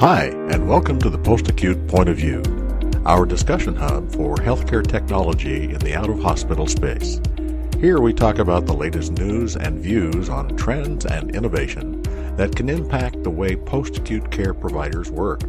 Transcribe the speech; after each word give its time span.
Hi, 0.00 0.24
and 0.50 0.68
welcome 0.68 0.98
to 0.98 1.08
the 1.08 1.16
Post 1.16 1.48
Acute 1.48 1.88
Point 1.88 2.10
of 2.10 2.18
View, 2.18 2.42
our 3.06 3.24
discussion 3.24 3.74
hub 3.74 4.12
for 4.12 4.36
healthcare 4.36 4.86
technology 4.86 5.70
in 5.72 5.78
the 5.78 5.94
out 5.94 6.10
of 6.10 6.20
hospital 6.20 6.66
space. 6.66 7.18
Here 7.80 7.98
we 7.98 8.12
talk 8.12 8.38
about 8.38 8.66
the 8.66 8.74
latest 8.74 9.12
news 9.12 9.56
and 9.56 9.78
views 9.78 10.28
on 10.28 10.54
trends 10.54 11.06
and 11.06 11.34
innovation 11.34 12.02
that 12.36 12.54
can 12.54 12.68
impact 12.68 13.22
the 13.22 13.30
way 13.30 13.56
post 13.56 13.96
acute 13.96 14.30
care 14.30 14.52
providers 14.52 15.10
work. 15.10 15.44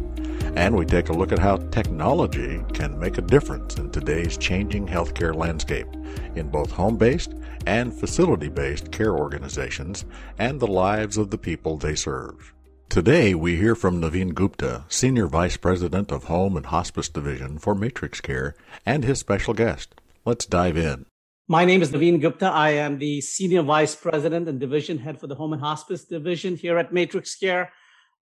And 0.56 0.74
we 0.74 0.86
take 0.86 1.10
a 1.10 1.12
look 1.12 1.30
at 1.30 1.38
how 1.38 1.58
technology 1.58 2.64
can 2.72 2.98
make 2.98 3.18
a 3.18 3.22
difference 3.22 3.76
in 3.76 3.90
today's 3.90 4.38
changing 4.38 4.86
healthcare 4.86 5.34
landscape 5.34 5.88
in 6.36 6.48
both 6.48 6.70
home 6.70 6.96
based 6.96 7.34
and 7.66 7.92
facility 7.92 8.48
based 8.48 8.92
care 8.92 9.14
organizations 9.14 10.06
and 10.38 10.58
the 10.58 10.66
lives 10.66 11.18
of 11.18 11.28
the 11.28 11.36
people 11.36 11.76
they 11.76 11.94
serve. 11.94 12.54
Today, 12.88 13.34
we 13.34 13.56
hear 13.56 13.74
from 13.74 14.00
Navin 14.00 14.32
Gupta, 14.32 14.86
Senior 14.88 15.26
Vice 15.26 15.58
President 15.58 16.10
of 16.10 16.24
Home 16.24 16.56
and 16.56 16.64
Hospice 16.64 17.10
Division 17.10 17.58
for 17.58 17.74
Matrix 17.74 18.22
Care, 18.22 18.54
and 18.86 19.04
his 19.04 19.18
special 19.18 19.52
guest. 19.52 19.94
Let's 20.24 20.46
dive 20.46 20.78
in. 20.78 21.04
My 21.48 21.66
name 21.66 21.82
is 21.82 21.92
Navin 21.92 22.18
Gupta. 22.18 22.46
I 22.46 22.70
am 22.70 22.98
the 22.98 23.20
Senior 23.20 23.60
Vice 23.60 23.94
President 23.94 24.48
and 24.48 24.58
Division 24.58 24.96
Head 24.96 25.20
for 25.20 25.26
the 25.26 25.34
Home 25.34 25.52
and 25.52 25.60
Hospice 25.60 26.06
Division 26.06 26.56
here 26.56 26.78
at 26.78 26.90
Matrix 26.90 27.36
Care. 27.36 27.70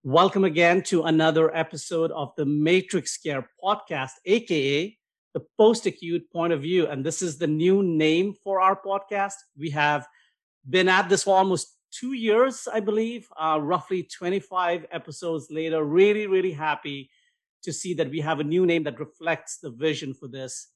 Welcome 0.03 0.43
again 0.43 0.83
to 0.83 1.03
another 1.03 1.55
episode 1.55 2.11
of 2.11 2.33
the 2.35 2.45
Matrix 2.45 3.17
Care 3.17 3.49
podcast, 3.63 4.11
aka 4.25 4.97
the 5.33 5.45
post 5.57 5.85
acute 5.85 6.29
point 6.29 6.51
of 6.51 6.61
view. 6.61 6.87
And 6.87 7.05
this 7.05 7.21
is 7.21 7.37
the 7.37 7.47
new 7.47 7.83
name 7.83 8.33
for 8.43 8.59
our 8.59 8.77
podcast. 8.77 9.35
We 9.57 9.69
have 9.69 10.05
been 10.69 10.89
at 10.89 11.07
this 11.07 11.23
for 11.23 11.37
almost 11.37 11.76
two 11.99 12.13
years, 12.13 12.67
I 12.71 12.79
believe, 12.79 13.27
uh, 13.39 13.59
roughly 13.61 14.03
25 14.03 14.85
episodes 14.91 15.47
later. 15.49 15.83
Really, 15.83 16.27
really 16.27 16.51
happy 16.51 17.09
to 17.63 17.73
see 17.73 17.93
that 17.95 18.09
we 18.09 18.19
have 18.21 18.39
a 18.39 18.43
new 18.43 18.65
name 18.65 18.83
that 18.83 18.99
reflects 18.99 19.57
the 19.57 19.71
vision 19.71 20.13
for 20.13 20.27
this. 20.27 20.67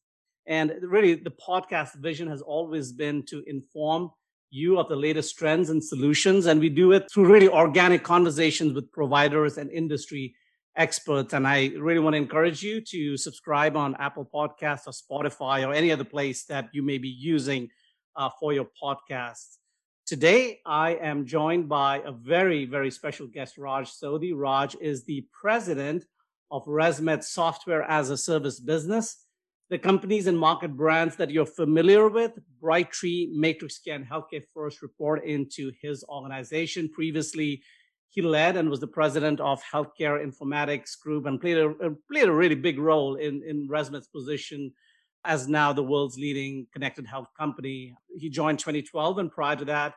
And 0.47 0.73
really, 0.81 1.15
the 1.15 1.31
podcast 1.31 1.95
vision 1.95 2.27
has 2.27 2.41
always 2.41 2.91
been 2.91 3.23
to 3.27 3.43
inform 3.47 4.11
you 4.49 4.79
of 4.79 4.89
the 4.89 4.95
latest 4.95 5.37
trends 5.37 5.69
and 5.69 5.83
solutions. 5.83 6.45
And 6.45 6.59
we 6.59 6.69
do 6.69 6.91
it 6.91 7.09
through 7.11 7.31
really 7.31 7.47
organic 7.47 8.03
conversations 8.03 8.73
with 8.73 8.91
providers 8.91 9.57
and 9.57 9.71
industry 9.71 10.35
experts. 10.75 11.33
And 11.33 11.47
I 11.47 11.67
really 11.77 11.99
want 11.99 12.15
to 12.15 12.17
encourage 12.17 12.63
you 12.63 12.81
to 12.81 13.17
subscribe 13.17 13.77
on 13.77 13.95
Apple 13.99 14.27
Podcasts 14.33 14.87
or 14.87 14.93
Spotify 14.93 15.65
or 15.65 15.73
any 15.73 15.91
other 15.91 16.03
place 16.03 16.45
that 16.45 16.69
you 16.73 16.81
may 16.81 16.97
be 16.97 17.09
using 17.09 17.69
uh, 18.15 18.29
for 18.39 18.53
your 18.53 18.67
podcasts. 18.81 19.57
Today, 20.07 20.59
I 20.65 20.95
am 20.95 21.25
joined 21.25 21.69
by 21.69 21.99
a 21.99 22.11
very, 22.11 22.65
very 22.65 22.91
special 22.91 23.27
guest, 23.27 23.57
Raj 23.57 23.89
Sodhi. 23.89 24.33
Raj 24.35 24.75
is 24.81 25.03
the 25.03 25.25
president 25.31 26.05
of 26.49 26.65
ResMed 26.65 27.23
Software 27.23 27.83
as 27.83 28.09
a 28.09 28.17
Service 28.17 28.59
business. 28.59 29.25
The 29.69 29.77
companies 29.77 30.27
and 30.27 30.37
market 30.37 30.75
brands 30.75 31.15
that 31.15 31.29
you're 31.29 31.45
familiar 31.45 32.09
with, 32.09 32.37
Brightree, 32.61 33.33
MatrixCare, 33.33 33.95
and 33.95 34.05
Healthcare 34.05 34.43
First 34.53 34.81
report 34.81 35.23
into 35.23 35.71
his 35.81 36.03
organization. 36.09 36.89
Previously, 36.89 37.61
he 38.09 38.21
led 38.21 38.57
and 38.57 38.69
was 38.69 38.81
the 38.81 38.87
president 38.87 39.39
of 39.39 39.63
Healthcare 39.63 40.19
Informatics 40.25 40.99
Group 40.99 41.25
and 41.25 41.39
played 41.39 41.57
a, 41.57 41.69
uh, 41.69 41.89
played 42.11 42.27
a 42.27 42.33
really 42.33 42.55
big 42.55 42.79
role 42.79 43.15
in, 43.15 43.41
in 43.47 43.69
ResMed's 43.69 44.07
position 44.07 44.73
as 45.23 45.47
now 45.47 45.71
the 45.73 45.83
world's 45.83 46.17
leading 46.17 46.67
connected 46.73 47.05
health 47.05 47.27
company. 47.37 47.95
He 48.17 48.29
joined 48.29 48.59
2012, 48.59 49.17
and 49.19 49.31
prior 49.31 49.55
to 49.55 49.65
that, 49.65 49.93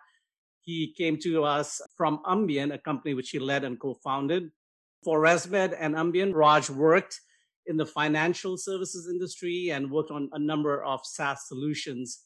he 0.60 0.94
came 0.96 1.18
to 1.18 1.44
us 1.44 1.80
from 1.96 2.20
Umbian, 2.26 2.72
a 2.72 2.78
company 2.78 3.14
which 3.14 3.30
he 3.30 3.38
led 3.38 3.64
and 3.64 3.78
co-founded. 3.78 4.50
For 5.02 5.20
ResMed 5.20 5.76
and 5.78 5.94
Umbian, 5.94 6.34
Raj 6.34 6.70
worked 6.70 7.20
in 7.66 7.76
the 7.76 7.86
financial 7.86 8.56
services 8.56 9.08
industry 9.08 9.70
and 9.70 9.90
worked 9.90 10.10
on 10.10 10.30
a 10.32 10.38
number 10.38 10.82
of 10.82 11.00
SaaS 11.04 11.46
solutions. 11.48 12.20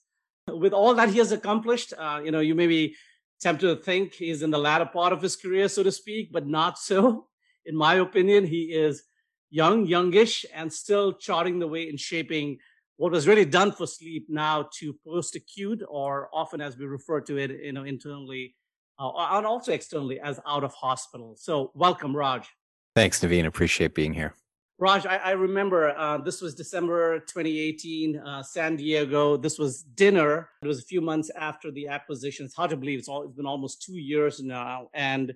With 0.49 0.73
all 0.73 0.95
that 0.95 1.11
he 1.11 1.19
has 1.19 1.33
accomplished, 1.33 1.93
uh, 1.97 2.21
you 2.25 2.31
know, 2.31 2.41
you 2.41 2.55
may 2.55 2.67
be 2.67 2.97
tempted 3.41 3.67
to 3.67 3.83
think 3.83 4.15
he's 4.15 4.43
in 4.43 4.51
the 4.51 4.59
latter 4.59 4.87
part 4.87 5.13
of 5.13 5.23
his 5.23 5.37
career, 5.37 5.69
so 5.69 5.83
to 5.83 5.93
speak, 5.93 6.33
but 6.33 6.47
not 6.47 6.79
so. 6.79 7.27
In 7.67 7.77
my 7.77 7.95
opinion, 7.97 8.47
he 8.47 8.73
is 8.73 9.03
young, 9.51 9.87
youngish, 9.87 10.45
and 10.55 10.73
still 10.73 11.13
charting 11.13 11.59
the 11.59 11.69
way 11.69 11.89
in 11.89 11.97
shaping 11.97 12.59
what 12.99 13.13
was 13.13 13.27
really 13.27 13.45
done 13.45 13.73
for 13.73 13.87
sleep 13.87 14.27
now 14.29 14.69
to 14.75 14.93
post 15.07 15.37
acute, 15.37 15.83
or 15.89 16.29
often 16.33 16.61
as 16.61 16.77
we 16.77 16.85
refer 16.85 17.21
to 17.23 17.39
it, 17.39 17.51
you 17.51 17.73
know, 17.73 17.85
internally 17.85 18.55
uh, 18.99 19.11
and 19.37 19.47
also 19.47 19.73
externally 19.73 20.21
as 20.21 20.41
out 20.47 20.65
of 20.65 20.75
hospital. 20.75 21.37
So, 21.39 21.71
welcome, 21.75 22.15
Raj. 22.15 22.49
Thanks, 22.97 23.21
Navin. 23.21 23.47
Appreciate 23.47 23.95
being 23.95 24.13
here. 24.13 24.35
Raj, 24.81 25.07
I, 25.07 25.17
I 25.17 25.31
remember 25.31 25.91
uh, 25.97 26.19
this 26.19 26.41
was 26.41 26.57
December 26.57 27.21
2018, 27.21 28.19
uh, 28.19 28.43
San 28.43 28.77
Diego. 28.77 29.37
This 29.37 29.59
was 29.59 29.83
dinner. 29.83 30.49
It 30.63 30.67
was 30.67 30.81
a 30.81 30.85
few 30.85 31.01
months 31.01 31.31
after 31.37 31.71
the 31.71 31.87
acquisition. 31.87 32.47
It's 32.47 32.55
hard 32.55 32.71
to 32.71 32.77
believe 32.77 32.99
it's, 32.99 33.09
all, 33.09 33.25
it's 33.25 33.35
been 33.37 33.47
almost 33.47 33.83
two 33.83 33.97
years 33.97 34.41
now. 34.41 34.89
And 34.93 35.33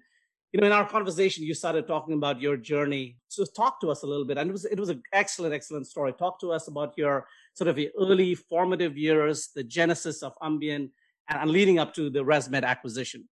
you 0.53 0.61
know, 0.61 0.67
in 0.67 0.73
our 0.73 0.87
conversation, 0.87 1.45
you 1.45 1.55
started 1.55 1.87
talking 1.87 2.15
about 2.15 2.41
your 2.41 2.57
journey. 2.57 3.17
So 3.29 3.45
talk 3.45 3.81
to 3.81 3.91
us 3.91 4.03
a 4.03 4.07
little 4.07 4.27
bit. 4.27 4.37
And 4.37 4.51
it 4.51 4.53
was 4.53 4.65
it 4.65 4.79
was 4.79 4.91
an 4.91 5.03
excellent, 5.13 5.55
excellent 5.55 5.87
story. 5.87 6.13
Talk 6.13 6.39
to 6.41 6.53
us 6.53 6.69
about 6.69 6.93
your 6.97 7.27
sort 7.55 7.69
of 7.69 7.77
the 7.77 7.91
early 7.99 8.35
formative 8.35 8.97
years, 8.97 9.51
the 9.55 9.65
genesis 9.65 10.23
of 10.23 10.35
Umbian, 10.43 10.91
and 11.29 11.51
leading 11.51 11.79
up 11.79 11.95
to 11.95 12.11
the 12.11 12.25
ResMed 12.25 12.65
acquisition. 12.65 13.29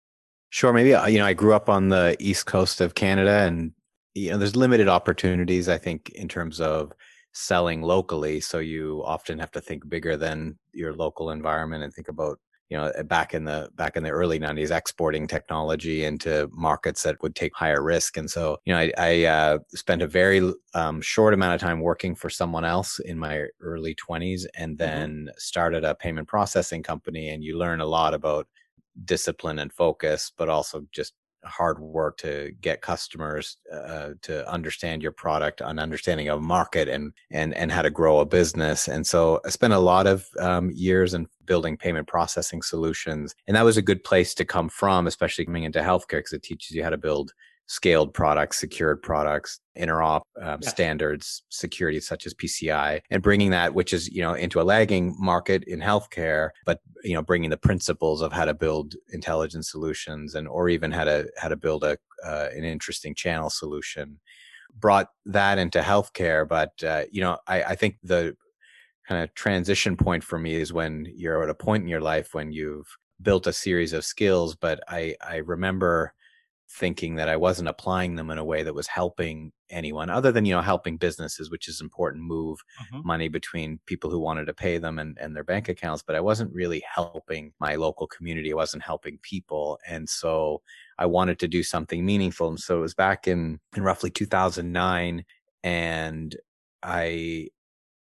Sure. 0.51 0.73
Maybe 0.73 0.95
uh, 0.95 1.07
you 1.07 1.19
know 1.19 1.27
I 1.27 1.35
grew 1.35 1.55
up 1.55 1.69
on 1.69 1.89
the 1.89 2.17
east 2.19 2.47
coast 2.47 2.81
of 2.81 2.95
Canada, 2.95 3.41
and 3.41 3.73
you 4.15 4.31
know 4.31 4.39
there's 4.39 4.57
limited 4.57 4.89
opportunities. 4.89 5.69
I 5.69 5.79
think 5.79 6.11
in 6.11 6.29
terms 6.29 6.61
of 6.61 6.93
selling 7.33 7.83
locally, 7.83 8.41
so 8.41 8.59
you 8.59 9.03
often 9.05 9.39
have 9.39 9.51
to 9.53 9.61
think 9.61 9.89
bigger 9.89 10.17
than 10.17 10.59
your 10.73 10.95
local 10.95 11.31
environment 11.31 11.85
and 11.85 11.93
think 11.93 12.09
about 12.09 12.39
you 12.69 12.77
know 12.77 12.93
eh, 12.97 13.03
back 13.03 13.35
in 13.35 13.45
the 13.45 13.71
back 13.75 13.97
in 13.97 14.03
the 14.03 14.11
early 14.11 14.39
90s 14.39 14.71
exporting 14.71 15.27
technology 15.27 16.05
into 16.05 16.49
markets 16.53 17.03
that 17.03 17.21
would 17.23 17.35
take 17.35 17.55
higher 17.55 17.83
risk 17.83 18.17
and 18.17 18.31
so 18.31 18.59
you 18.65 18.73
know 18.73 18.81
i, 18.81 18.93
I 18.99 19.25
uh, 19.25 19.59
spent 19.75 20.03
a 20.03 20.07
very 20.07 20.53
um, 20.75 21.01
short 21.01 21.35
amount 21.35 21.55
of 21.55 21.61
time 21.61 21.81
working 21.81 22.15
for 22.15 22.31
someone 22.31 22.65
else 22.65 22.99
in 23.01 23.19
my 23.19 23.47
early 23.61 23.95
20s 23.95 24.47
and 24.57 24.73
mm-hmm. 24.73 24.77
then 24.77 25.11
mm-hmm. 25.11 25.29
started 25.39 25.85
a 25.85 25.95
payment 25.95 26.29
processing 26.29 26.83
company 26.83 27.31
and 27.31 27.43
you 27.43 27.59
learn 27.59 27.81
a 27.81 27.87
lot 27.87 28.15
about 28.15 28.47
discipline 29.05 29.59
and 29.59 29.73
focus 29.73 30.33
but 30.37 30.49
also 30.49 30.85
just 30.93 31.15
hard 31.49 31.79
work 31.81 32.19
to 32.19 32.53
get 32.61 32.83
customers 32.83 33.59
uh, 33.73 34.11
to 34.23 34.49
understand 34.51 35.03
your 35.03 35.13
product, 35.13 35.61
an 35.61 35.79
understanding 35.79 36.29
of 36.29 36.43
market, 36.43 36.89
and 36.89 37.13
and 37.31 37.55
and 37.55 37.73
how 37.73 37.83
to 37.83 37.91
grow 37.91 38.21
a 38.21 38.27
business. 38.27 38.89
And 38.89 39.07
so 39.07 39.41
I 39.45 39.51
spent 39.51 39.73
a 39.73 39.79
lot 39.79 40.07
of 40.07 40.27
um, 40.39 40.71
years 40.71 41.15
in 41.15 41.27
building 41.47 41.77
payment 41.77 42.07
processing 42.07 42.63
solutions, 42.63 43.35
and 43.47 43.57
that 43.57 43.65
was 43.65 43.77
a 43.77 43.83
good 43.83 44.05
place 44.05 44.35
to 44.35 44.45
come 44.45 44.69
from, 44.69 45.07
especially 45.07 45.45
coming 45.45 45.65
into 45.65 45.81
healthcare 45.81 46.19
because 46.19 46.33
it 46.33 46.43
teaches 46.43 46.73
you 46.77 46.85
how 46.85 46.91
to 46.91 46.99
build 46.99 47.33
scaled 47.69 48.15
products, 48.15 48.59
secured 48.59 49.03
products, 49.03 49.61
interop 49.79 50.23
um, 50.43 50.61
standards, 50.63 51.43
security 51.51 52.01
such 52.01 52.27
as 52.27 52.35
PCI, 52.35 53.01
and 53.11 53.23
bringing 53.23 53.51
that, 53.51 53.75
which 53.75 53.93
is 53.93 54.09
you 54.09 54.23
know, 54.23 54.35
into 54.35 54.61
a 54.61 54.65
lagging 54.65 55.15
market 55.19 55.65
in 55.65 55.79
healthcare, 55.79 56.51
but 56.65 56.81
you 57.05 57.15
know, 57.15 57.23
bringing 57.23 57.51
the 57.51 57.57
principles 57.57 58.23
of 58.23 58.33
how 58.33 58.47
to 58.47 58.55
build 58.55 58.95
intelligent 59.13 59.67
solutions 59.67 60.35
and 60.35 60.49
or 60.49 60.69
even 60.69 60.91
how 60.91 61.05
to 61.05 61.31
how 61.37 61.49
to 61.49 61.57
build 61.57 61.85
a 61.85 61.97
uh, 62.25 62.49
an 62.55 62.65
interesting 62.65 63.15
channel 63.15 63.51
solution. 63.51 64.19
Brought 64.75 65.09
that 65.27 65.59
into 65.59 65.81
healthcare, 65.81 66.49
but 66.49 66.73
uh, 66.83 67.05
you 67.13 67.21
know, 67.21 67.39
I, 67.47 67.63
I 67.63 67.75
think 67.75 67.97
the 68.03 68.37
kind 69.07 69.23
of 69.23 69.35
transition 69.35 69.97
point 69.97 70.25
for 70.25 70.39
me 70.39 70.55
is 70.55 70.73
when 70.73 71.07
you're 71.15 71.43
at 71.43 71.51
a 71.51 71.55
point 71.55 71.83
in 71.83 71.89
your 71.89 72.01
life 72.01 72.35
when 72.35 72.53
you've 72.53 72.89
built 73.21 73.47
a 73.47 73.53
series 73.53 73.93
of 73.93 74.05
skills 74.05 74.55
but 74.55 74.81
i 74.87 75.13
i 75.27 75.37
remember 75.37 76.13
thinking 76.71 77.17
that 77.17 77.29
I 77.29 77.37
wasn't 77.37 77.69
applying 77.69 78.17
them 78.17 78.31
in 78.31 78.39
a 78.39 78.45
way 78.45 78.63
that 78.63 78.75
was 78.75 78.87
helping 78.87 79.53
anyone 79.71 80.11
other 80.11 80.31
than, 80.31 80.45
you 80.45 80.55
know, 80.55 80.61
helping 80.61 80.99
businesses, 80.99 81.51
which 81.51 81.67
is 81.67 81.81
important, 81.81 82.25
move 82.25 82.59
mm-hmm. 82.83 83.07
money 83.07 83.29
between 83.29 83.81
people 83.87 84.11
who 84.11 84.19
wanted 84.19 84.47
to 84.47 84.55
pay 84.55 84.77
them 84.79 84.99
and, 84.99 85.17
and 85.19 85.35
their 85.35 85.45
bank 85.45 85.69
accounts. 85.69 86.03
But 86.03 86.15
I 86.15 86.21
wasn't 86.21 86.53
really 86.53 86.83
helping 86.95 87.53
my 87.59 87.77
local 87.77 88.07
community. 88.07 88.53
I 88.53 88.57
wasn't 88.57 88.83
helping 88.83 89.19
people. 89.23 89.79
And 89.87 90.09
so 90.09 90.61
I 90.99 91.07
wanted 91.07 91.39
to 91.41 91.49
do 91.49 91.63
something 91.63 92.05
meaningful. 92.05 92.49
And 92.49 92.61
so 92.61 92.79
it 92.79 92.83
was 92.83 92.95
back 92.95 93.27
in, 93.27 93.61
in 93.75 93.83
roughly 93.83 94.11
2009. 94.11 95.25
And 95.65 96.37
I 96.83 97.49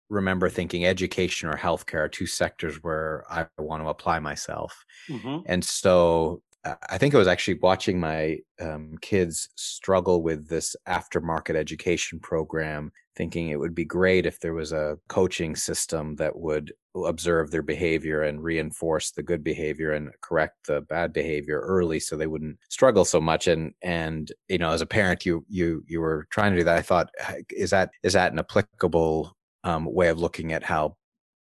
remember 0.10 0.50
thinking 0.50 0.86
education 0.86 1.50
or 1.50 1.58
healthcare 1.58 2.06
are 2.06 2.10
two 2.10 2.26
sectors 2.26 2.82
where 2.82 3.24
I 3.30 3.46
want 3.58 3.84
to 3.84 3.90
apply 3.90 4.20
myself. 4.20 4.86
Mm-hmm. 5.10 5.40
And 5.46 5.64
so 5.64 6.42
I 6.90 6.98
think 6.98 7.14
I 7.14 7.18
was 7.18 7.28
actually 7.28 7.60
watching 7.62 8.00
my 8.00 8.40
um, 8.60 8.96
kids 9.02 9.50
struggle 9.56 10.24
with 10.24 10.48
this 10.48 10.76
aftermarket 10.88 11.56
education 11.56 12.20
program, 12.20 12.92
thinking 13.16 13.50
it 13.50 13.60
would 13.60 13.76
be 13.76 13.86
great 13.86 14.26
if 14.26 14.40
there 14.40 14.54
was 14.54 14.72
a 14.72 14.98
coaching 15.08 15.56
system 15.56 16.16
that 16.16 16.38
would 16.38 16.74
observe 17.06 17.52
their 17.52 17.62
behavior 17.62 18.24
and 18.24 18.44
reinforce 18.44 19.12
the 19.12 19.24
good 19.24 19.44
behavior 19.44 19.94
and 19.94 20.10
correct 20.22 20.66
the 20.68 20.82
bad 20.82 21.14
behavior 21.14 21.60
early 21.60 22.00
so 22.00 22.16
they 22.16 22.26
wouldn't 22.26 22.58
struggle 22.70 23.06
so 23.06 23.22
much 23.22 23.46
and 23.46 23.72
and 23.84 24.32
you 24.48 24.58
know 24.58 24.72
as 24.72 24.82
a 24.82 24.86
parent 24.86 25.24
you 25.24 25.46
you 25.48 25.84
you 25.86 26.02
were 26.02 26.26
trying 26.32 26.52
to 26.52 26.58
do 26.58 26.64
that 26.64 26.76
i 26.76 26.82
thought 26.82 27.12
is 27.52 27.70
that 27.70 27.92
is 28.02 28.14
that 28.14 28.32
an 28.32 28.40
applicable 28.40 29.38
um, 29.64 29.86
way 29.86 30.08
of 30.08 30.18
looking 30.18 30.54
at 30.54 30.64
how 30.64 30.96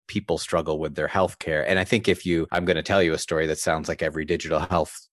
people 0.06 0.38
struggle 0.38 0.78
with 0.78 0.94
their 0.94 1.08
health 1.08 1.38
care. 1.38 1.66
And 1.68 1.78
I 1.78 1.84
think 1.84 2.08
if 2.08 2.26
you, 2.26 2.46
I'm 2.52 2.64
going 2.64 2.76
to 2.76 2.82
tell 2.82 3.02
you 3.02 3.14
a 3.14 3.18
story 3.18 3.46
that 3.46 3.58
sounds 3.58 3.88
like 3.88 4.02
every 4.02 4.24
digital 4.24 4.60
health 4.60 5.08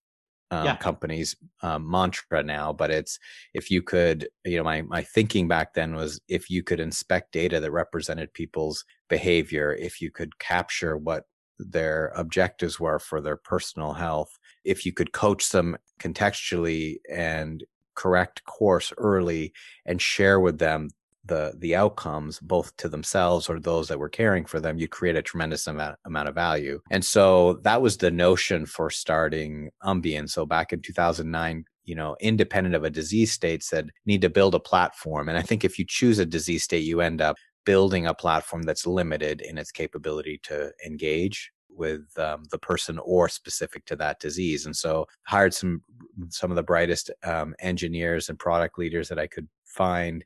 um, 0.52 0.66
yeah. 0.66 0.76
company's 0.76 1.34
um, 1.62 1.90
mantra 1.90 2.42
now, 2.42 2.74
but 2.74 2.90
it's 2.90 3.18
if 3.54 3.70
you 3.70 3.80
could, 3.80 4.28
you 4.44 4.58
know, 4.58 4.62
my 4.62 4.82
my 4.82 5.02
thinking 5.02 5.48
back 5.48 5.72
then 5.72 5.94
was 5.94 6.20
if 6.28 6.50
you 6.50 6.62
could 6.62 6.78
inspect 6.78 7.32
data 7.32 7.58
that 7.58 7.72
represented 7.72 8.34
people's 8.34 8.84
behavior, 9.08 9.72
if 9.72 10.00
you 10.02 10.10
could 10.10 10.38
capture 10.38 10.96
what 10.96 11.24
their 11.58 12.12
objectives 12.14 12.78
were 12.78 12.98
for 12.98 13.22
their 13.22 13.36
personal 13.36 13.94
health, 13.94 14.38
if 14.62 14.84
you 14.84 14.92
could 14.92 15.12
coach 15.12 15.48
them 15.48 15.76
contextually 15.98 16.96
and 17.10 17.64
correct 17.94 18.44
course 18.44 18.92
early 18.98 19.52
and 19.86 20.02
share 20.02 20.38
with 20.38 20.58
them 20.58 20.88
the 21.24 21.54
the 21.58 21.74
outcomes 21.74 22.40
both 22.40 22.76
to 22.76 22.88
themselves 22.88 23.48
or 23.48 23.60
those 23.60 23.88
that 23.88 23.98
were 23.98 24.08
caring 24.08 24.44
for 24.44 24.60
them 24.60 24.78
you 24.78 24.88
create 24.88 25.16
a 25.16 25.22
tremendous 25.22 25.66
amount, 25.66 25.96
amount 26.04 26.28
of 26.28 26.34
value. 26.34 26.80
And 26.90 27.04
so 27.04 27.54
that 27.62 27.80
was 27.80 27.96
the 27.96 28.10
notion 28.10 28.66
for 28.66 28.90
starting 28.90 29.70
Umbian 29.84 30.28
so 30.28 30.44
back 30.46 30.72
in 30.72 30.80
2009 30.80 31.64
you 31.84 31.94
know 31.94 32.16
independent 32.20 32.74
of 32.74 32.84
a 32.84 32.90
disease 32.90 33.32
state 33.32 33.62
said 33.62 33.90
need 34.06 34.22
to 34.22 34.30
build 34.30 34.54
a 34.54 34.60
platform. 34.60 35.28
And 35.28 35.38
i 35.38 35.42
think 35.42 35.64
if 35.64 35.78
you 35.78 35.84
choose 35.86 36.18
a 36.18 36.26
disease 36.26 36.64
state 36.64 36.84
you 36.84 37.00
end 37.00 37.20
up 37.20 37.36
building 37.64 38.06
a 38.06 38.14
platform 38.14 38.62
that's 38.62 38.86
limited 38.86 39.40
in 39.40 39.56
its 39.56 39.70
capability 39.70 40.40
to 40.42 40.72
engage 40.84 41.52
with 41.74 42.06
um, 42.18 42.42
the 42.50 42.58
person 42.58 42.98
or 42.98 43.28
specific 43.28 43.84
to 43.86 43.96
that 43.96 44.20
disease. 44.20 44.66
And 44.66 44.76
so 44.76 45.06
hired 45.24 45.54
some 45.54 45.82
some 46.28 46.50
of 46.50 46.56
the 46.56 46.62
brightest 46.62 47.10
um, 47.22 47.54
engineers 47.60 48.28
and 48.28 48.38
product 48.38 48.78
leaders 48.78 49.08
that 49.08 49.18
i 49.18 49.26
could 49.26 49.48
find 49.64 50.24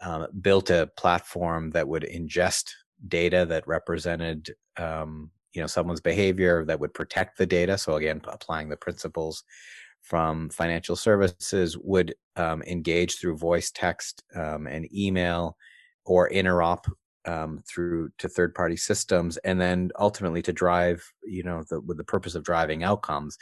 um, 0.00 0.26
built 0.40 0.70
a 0.70 0.90
platform 0.96 1.70
that 1.70 1.88
would 1.88 2.02
ingest 2.02 2.70
data 3.08 3.44
that 3.46 3.66
represented 3.66 4.54
um, 4.76 5.30
you 5.52 5.60
know 5.60 5.66
someone's 5.66 6.00
behavior 6.00 6.64
that 6.64 6.80
would 6.80 6.94
protect 6.94 7.38
the 7.38 7.46
data. 7.46 7.78
So 7.78 7.96
again 7.96 8.20
applying 8.26 8.68
the 8.68 8.76
principles 8.76 9.44
from 10.02 10.50
financial 10.50 10.96
services 10.96 11.78
would 11.78 12.14
um, 12.36 12.62
engage 12.62 13.18
through 13.18 13.38
voice 13.38 13.70
text 13.70 14.22
um, 14.34 14.66
and 14.66 14.92
email 14.94 15.56
or 16.04 16.28
interop 16.28 16.84
um, 17.26 17.62
through 17.66 18.10
to 18.18 18.28
third 18.28 18.54
party 18.54 18.76
systems 18.76 19.38
and 19.38 19.58
then 19.58 19.90
ultimately 19.98 20.42
to 20.42 20.52
drive 20.52 21.02
you 21.22 21.42
know 21.42 21.64
the, 21.70 21.80
with 21.80 21.96
the 21.96 22.04
purpose 22.04 22.34
of 22.34 22.44
driving 22.44 22.82
outcomes. 22.82 23.38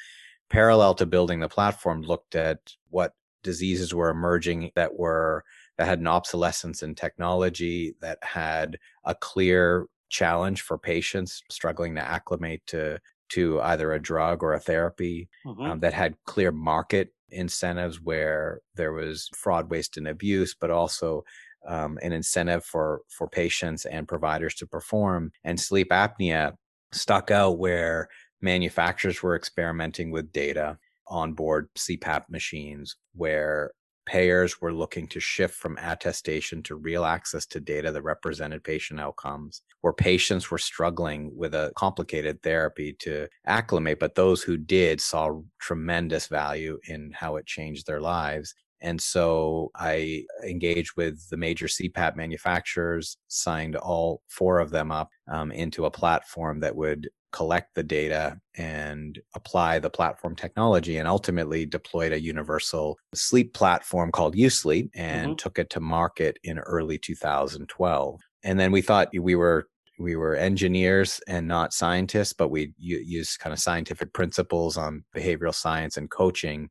Parallel 0.50 0.94
to 0.94 1.06
building 1.06 1.40
the 1.40 1.48
platform 1.48 2.02
looked 2.02 2.34
at 2.34 2.58
what 2.90 3.12
diseases 3.42 3.94
were 3.94 4.10
emerging 4.10 4.70
that 4.76 4.96
were 4.96 5.44
that 5.78 5.86
had 5.86 6.00
an 6.00 6.06
obsolescence 6.06 6.82
in 6.82 6.94
technology, 6.94 7.94
that 8.00 8.18
had 8.22 8.78
a 9.04 9.14
clear 9.14 9.86
challenge 10.08 10.60
for 10.62 10.78
patients 10.78 11.42
struggling 11.50 11.94
to 11.94 12.02
acclimate 12.02 12.62
to 12.66 12.98
to 13.30 13.60
either 13.62 13.92
a 13.92 14.02
drug 14.02 14.42
or 14.42 14.52
a 14.52 14.60
therapy 14.60 15.26
mm-hmm. 15.46 15.62
um, 15.62 15.80
that 15.80 15.94
had 15.94 16.14
clear 16.26 16.52
market 16.52 17.14
incentives 17.30 17.98
where 17.98 18.60
there 18.74 18.92
was 18.92 19.30
fraud, 19.34 19.70
waste, 19.70 19.96
and 19.96 20.06
abuse, 20.06 20.54
but 20.58 20.70
also 20.70 21.24
um, 21.66 21.98
an 22.02 22.12
incentive 22.12 22.64
for 22.64 23.00
for 23.08 23.28
patients 23.28 23.86
and 23.86 24.06
providers 24.06 24.54
to 24.56 24.66
perform. 24.66 25.32
And 25.44 25.58
sleep 25.58 25.88
apnea 25.90 26.52
stuck 26.92 27.30
out 27.30 27.58
where 27.58 28.08
manufacturers 28.42 29.22
were 29.22 29.36
experimenting 29.36 30.10
with 30.10 30.32
data 30.32 30.78
on 31.06 31.32
board 31.32 31.68
CPAP 31.76 32.28
machines, 32.28 32.96
where 33.14 33.72
payers 34.06 34.60
were 34.60 34.72
looking 34.72 35.06
to 35.08 35.20
shift 35.20 35.54
from 35.54 35.78
attestation 35.78 36.62
to 36.64 36.76
real 36.76 37.04
access 37.04 37.46
to 37.46 37.60
data 37.60 37.92
that 37.92 38.02
represented 38.02 38.64
patient 38.64 39.00
outcomes, 39.00 39.62
where 39.80 39.92
patients 39.92 40.50
were 40.50 40.58
struggling 40.58 41.30
with 41.36 41.54
a 41.54 41.72
complicated 41.76 42.42
therapy 42.42 42.94
to 43.00 43.28
acclimate, 43.46 43.98
but 43.98 44.14
those 44.14 44.42
who 44.42 44.56
did 44.56 45.00
saw 45.00 45.40
tremendous 45.60 46.26
value 46.26 46.78
in 46.88 47.12
how 47.14 47.36
it 47.36 47.46
changed 47.46 47.86
their 47.86 48.00
lives. 48.00 48.54
And 48.80 49.00
so 49.00 49.70
I 49.76 50.24
engaged 50.44 50.96
with 50.96 51.28
the 51.30 51.36
major 51.36 51.66
CPAP 51.66 52.16
manufacturers, 52.16 53.16
signed 53.28 53.76
all 53.76 54.22
four 54.26 54.58
of 54.58 54.70
them 54.70 54.90
up 54.90 55.10
um, 55.28 55.52
into 55.52 55.84
a 55.84 55.90
platform 55.90 56.60
that 56.60 56.74
would 56.74 57.08
collect 57.32 57.74
the 57.74 57.82
data 57.82 58.38
and 58.56 59.20
apply 59.34 59.78
the 59.78 59.90
platform 59.90 60.36
technology 60.36 60.98
and 60.98 61.08
ultimately 61.08 61.66
deployed 61.66 62.12
a 62.12 62.20
universal 62.20 62.98
sleep 63.14 63.54
platform 63.54 64.12
called 64.12 64.34
usleep 64.36 64.90
and 64.94 65.28
mm-hmm. 65.28 65.36
took 65.36 65.58
it 65.58 65.70
to 65.70 65.80
market 65.80 66.38
in 66.44 66.58
early 66.60 66.98
2012 66.98 68.20
and 68.44 68.60
then 68.60 68.70
we 68.70 68.82
thought 68.82 69.08
we 69.18 69.34
were 69.34 69.66
we 69.98 70.16
were 70.16 70.34
engineers 70.34 71.20
and 71.26 71.48
not 71.48 71.72
scientists 71.72 72.32
but 72.32 72.48
we 72.48 72.72
used 72.78 73.38
kind 73.38 73.52
of 73.52 73.58
scientific 73.58 74.12
principles 74.12 74.76
on 74.76 75.04
behavioral 75.16 75.54
science 75.54 75.96
and 75.96 76.10
coaching 76.10 76.68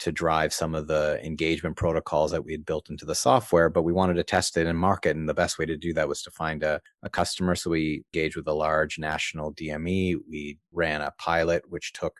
to 0.00 0.10
drive 0.10 0.52
some 0.52 0.74
of 0.74 0.86
the 0.86 1.20
engagement 1.24 1.76
protocols 1.76 2.30
that 2.30 2.44
we 2.44 2.52
had 2.52 2.64
built 2.64 2.90
into 2.90 3.04
the 3.04 3.14
software, 3.14 3.68
but 3.68 3.82
we 3.82 3.92
wanted 3.92 4.14
to 4.14 4.24
test 4.24 4.56
it 4.56 4.66
and 4.66 4.78
market. 4.78 5.16
And 5.16 5.28
the 5.28 5.34
best 5.34 5.58
way 5.58 5.66
to 5.66 5.76
do 5.76 5.92
that 5.94 6.08
was 6.08 6.22
to 6.22 6.30
find 6.30 6.62
a, 6.62 6.80
a 7.02 7.10
customer. 7.10 7.54
So 7.54 7.70
we 7.70 8.02
engaged 8.14 8.36
with 8.36 8.48
a 8.48 8.54
large 8.54 8.98
national 8.98 9.54
DME. 9.54 10.16
We 10.28 10.58
ran 10.72 11.02
a 11.02 11.12
pilot, 11.18 11.62
which 11.68 11.92
took 11.92 12.14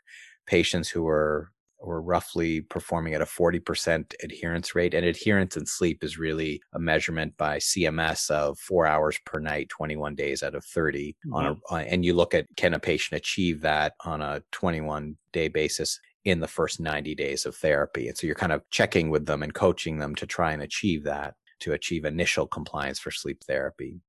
patients 0.46 0.88
who 0.88 1.02
were 1.02 1.50
were 1.82 2.02
roughly 2.02 2.60
performing 2.60 3.14
at 3.14 3.22
a 3.22 3.24
40% 3.24 4.12
adherence 4.22 4.74
rate. 4.74 4.92
And 4.92 5.06
adherence 5.06 5.56
in 5.56 5.64
sleep 5.64 6.04
is 6.04 6.18
really 6.18 6.60
a 6.74 6.78
measurement 6.78 7.34
by 7.38 7.56
CMS 7.56 8.30
of 8.30 8.58
four 8.58 8.86
hours 8.86 9.18
per 9.24 9.38
night, 9.38 9.70
21 9.70 10.14
days 10.14 10.42
out 10.42 10.54
of 10.54 10.64
30 10.64 11.16
mm-hmm. 11.26 11.34
on 11.34 11.60
a, 11.70 11.74
and 11.76 12.04
you 12.04 12.12
look 12.12 12.34
at 12.34 12.46
can 12.56 12.74
a 12.74 12.78
patient 12.78 13.18
achieve 13.18 13.62
that 13.62 13.94
on 14.04 14.20
a 14.20 14.42
21 14.52 15.16
day 15.32 15.48
basis 15.48 15.98
in 16.24 16.40
the 16.40 16.48
first 16.48 16.80
90 16.80 17.14
days 17.14 17.46
of 17.46 17.56
therapy. 17.56 18.08
And 18.08 18.16
so 18.16 18.26
you're 18.26 18.36
kind 18.36 18.52
of 18.52 18.62
checking 18.70 19.10
with 19.10 19.26
them 19.26 19.42
and 19.42 19.54
coaching 19.54 19.98
them 19.98 20.14
to 20.16 20.26
try 20.26 20.52
and 20.52 20.62
achieve 20.62 21.04
that, 21.04 21.34
to 21.60 21.72
achieve 21.72 22.04
initial 22.04 22.46
compliance 22.46 22.98
for 22.98 23.10
sleep 23.10 23.42
therapy. 23.44 24.00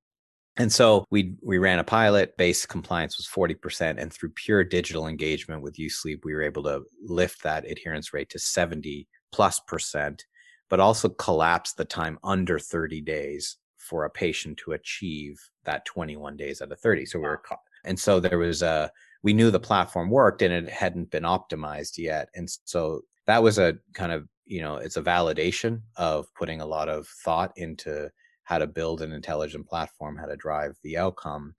And 0.58 0.72
so 0.72 1.06
we 1.10 1.36
we 1.42 1.58
ran 1.58 1.80
a 1.80 1.84
pilot. 1.84 2.36
Base 2.38 2.66
compliance 2.66 3.18
was 3.18 3.28
40%. 3.28 4.02
And 4.02 4.12
through 4.12 4.32
pure 4.32 4.64
digital 4.64 5.08
engagement 5.08 5.62
with 5.62 5.78
USleep, 5.78 6.20
we 6.26 6.34
were 6.34 6.42
able 6.42 6.64
to 6.64 6.84
lift 7.04 7.42
that 7.44 7.70
adherence 7.70 8.14
rate 8.14 8.30
to 8.32 8.40
70 8.40 9.08
plus 9.32 9.62
percent, 9.62 10.26
but 10.70 10.82
also 10.82 11.08
collapse 11.08 11.74
the 11.74 11.86
time 11.86 12.20
under 12.24 12.60
30 12.60 13.00
days 13.02 13.58
for 13.78 14.04
a 14.04 14.10
patient 14.10 14.58
to 14.58 14.74
achieve 14.74 15.40
that 15.64 15.86
21 15.86 16.36
days 16.36 16.62
out 16.62 16.72
of 16.72 16.80
30. 16.80 17.06
So 17.06 17.20
we 17.20 17.24
were, 17.24 17.38
caught. 17.38 17.60
and 17.86 17.98
so 17.98 18.20
there 18.20 18.38
was 18.38 18.62
a 18.62 18.92
we 19.24 19.34
knew 19.34 19.52
the 19.52 19.60
platform 19.60 20.10
worked 20.10 20.42
and 20.42 20.54
it 20.54 20.70
hadn't 20.70 21.12
been 21.12 21.24
optimized 21.24 21.98
yet. 21.98 22.30
And 22.36 22.50
so 22.66 23.02
that 23.28 23.44
was 23.44 23.60
a 23.60 23.78
kind 23.94 24.12
of, 24.12 24.28
you 24.46 24.62
know, 24.62 24.78
it's 24.78 24.98
a 24.98 25.02
validation 25.02 25.82
of 25.96 26.28
putting 26.34 26.62
a 26.62 26.66
lot 26.66 26.90
of 26.90 27.08
thought 27.24 27.52
into 27.56 28.10
how 28.44 28.58
to 28.58 28.68
build 28.68 29.02
an 29.02 29.14
intelligent 29.14 29.68
platform, 29.68 30.18
how 30.18 30.26
to 30.26 30.36
drive 30.36 30.76
the 30.84 30.98
outcome. 30.98 31.56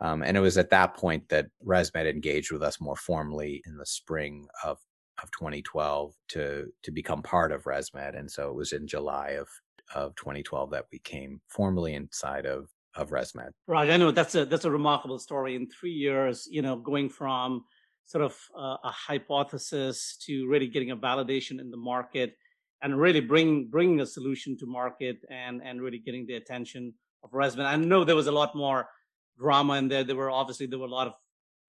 Um, 0.00 0.22
and 0.22 0.36
it 0.36 0.40
was 0.40 0.58
at 0.58 0.70
that 0.70 0.94
point 0.94 1.28
that 1.28 1.46
ResMed 1.64 2.10
engaged 2.10 2.52
with 2.52 2.62
us 2.62 2.80
more 2.80 2.96
formally 2.96 3.62
in 3.66 3.76
the 3.76 3.86
spring 3.86 4.46
of 4.64 4.78
of 5.22 5.30
2012 5.30 6.12
to 6.28 6.66
to 6.82 6.90
become 6.90 7.22
part 7.22 7.52
of 7.52 7.64
ResMed. 7.64 8.18
And 8.18 8.30
so 8.30 8.50
it 8.50 8.54
was 8.54 8.72
in 8.72 8.86
July 8.86 9.30
of 9.30 9.48
of 9.94 10.14
2012 10.16 10.70
that 10.72 10.86
we 10.92 10.98
came 10.98 11.40
formally 11.48 11.94
inside 11.94 12.44
of 12.44 12.68
of 12.96 13.10
ResMed. 13.10 13.50
Right. 13.66 13.90
I 13.90 13.96
know 13.96 14.10
that's 14.10 14.34
a 14.34 14.44
that's 14.44 14.64
a 14.64 14.70
remarkable 14.70 15.18
story. 15.18 15.54
In 15.54 15.68
three 15.68 15.92
years, 15.92 16.48
you 16.50 16.62
know, 16.62 16.76
going 16.76 17.08
from 17.08 17.64
sort 18.06 18.24
of 18.24 18.36
uh, 18.56 18.76
a 18.84 18.90
hypothesis 18.90 20.16
to 20.26 20.48
really 20.48 20.68
getting 20.68 20.92
a 20.92 20.96
validation 20.96 21.60
in 21.60 21.70
the 21.70 21.76
market 21.76 22.36
and 22.82 22.98
really 22.98 23.20
bring 23.20 23.66
bringing 23.68 24.00
a 24.00 24.06
solution 24.06 24.56
to 24.58 24.66
market 24.66 25.18
and 25.30 25.62
and 25.64 25.82
really 25.82 25.98
getting 25.98 26.26
the 26.26 26.34
attention 26.34 26.94
of 27.22 27.30
ResMed. 27.30 27.66
I 27.66 27.76
know 27.76 28.04
there 28.04 28.16
was 28.16 28.28
a 28.28 28.32
lot 28.32 28.54
more 28.54 28.88
drama 29.38 29.74
in 29.74 29.88
there. 29.88 30.04
There 30.04 30.16
were 30.16 30.30
obviously 30.30 30.66
there 30.66 30.78
were 30.78 30.86
a 30.86 30.90
lot 30.90 31.06
of 31.06 31.14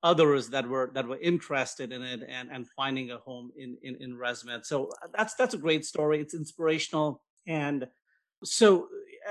others 0.03 0.49
that 0.49 0.67
were 0.67 0.91
that 0.93 1.07
were 1.07 1.19
interested 1.19 1.91
in 1.91 2.01
it 2.03 2.21
and 2.29 2.49
and 2.51 2.67
finding 2.69 3.11
a 3.11 3.17
home 3.17 3.51
in 3.57 3.77
in, 3.81 3.95
in 3.99 4.15
ResMed. 4.15 4.65
So 4.65 4.85
uh, 5.03 5.07
that's 5.15 5.35
that's 5.35 5.53
a 5.53 5.57
great 5.57 5.85
story. 5.85 6.21
It's 6.21 6.33
inspirational 6.33 7.21
and 7.47 7.87
so 8.43 8.87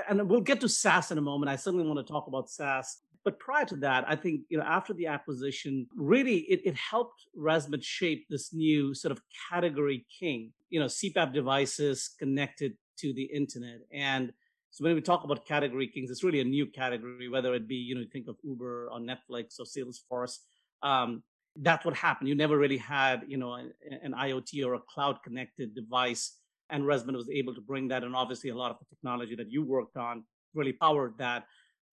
and 0.08 0.28
we'll 0.28 0.40
get 0.40 0.60
to 0.60 0.68
SaaS 0.68 1.10
in 1.10 1.18
a 1.18 1.22
moment. 1.22 1.50
I 1.50 1.56
certainly 1.56 1.86
want 1.86 2.04
to 2.04 2.12
talk 2.12 2.26
about 2.26 2.50
SaaS. 2.50 2.98
But 3.24 3.40
prior 3.40 3.64
to 3.64 3.76
that, 3.76 4.04
I 4.06 4.14
think 4.14 4.42
you 4.48 4.58
know 4.58 4.64
after 4.64 4.94
the 4.94 5.06
acquisition, 5.08 5.86
really 5.96 6.38
it, 6.48 6.60
it 6.64 6.76
helped 6.76 7.22
ResMed 7.36 7.82
shape 7.82 8.26
this 8.30 8.54
new 8.54 8.94
sort 8.94 9.12
of 9.12 9.20
category 9.50 10.06
king. 10.20 10.52
You 10.70 10.80
know, 10.80 10.86
CPAP 10.86 11.32
devices 11.32 12.14
connected 12.18 12.74
to 12.98 13.12
the 13.12 13.24
internet. 13.24 13.80
And 13.92 14.32
so 14.70 14.84
when 14.84 14.94
we 14.94 15.00
talk 15.00 15.24
about 15.24 15.46
category 15.46 15.86
kings, 15.86 16.10
it's 16.10 16.22
really 16.22 16.40
a 16.40 16.44
new 16.44 16.66
category, 16.66 17.28
whether 17.28 17.54
it 17.54 17.66
be, 17.66 17.76
you 17.76 17.94
know, 17.94 18.02
you 18.02 18.08
think 18.12 18.28
of 18.28 18.36
Uber 18.42 18.90
or 18.92 18.98
Netflix 18.98 19.58
or 19.58 19.64
Salesforce. 19.64 20.38
Um, 20.82 21.22
that's 21.56 21.84
what 21.84 21.94
happened. 21.94 22.28
You 22.28 22.34
never 22.34 22.58
really 22.58 22.76
had, 22.76 23.22
you 23.26 23.38
know, 23.38 23.54
an, 23.54 23.72
an 24.02 24.12
IoT 24.12 24.64
or 24.66 24.74
a 24.74 24.80
cloud 24.80 25.22
connected 25.24 25.74
device. 25.74 26.36
And 26.70 26.84
ResMed 26.84 27.14
was 27.14 27.30
able 27.30 27.54
to 27.54 27.60
bring 27.60 27.88
that. 27.88 28.02
And 28.02 28.14
obviously 28.14 28.50
a 28.50 28.56
lot 28.56 28.70
of 28.70 28.78
the 28.78 28.86
technology 28.94 29.36
that 29.36 29.50
you 29.50 29.64
worked 29.64 29.96
on 29.96 30.24
really 30.54 30.72
powered 30.72 31.18
that 31.18 31.44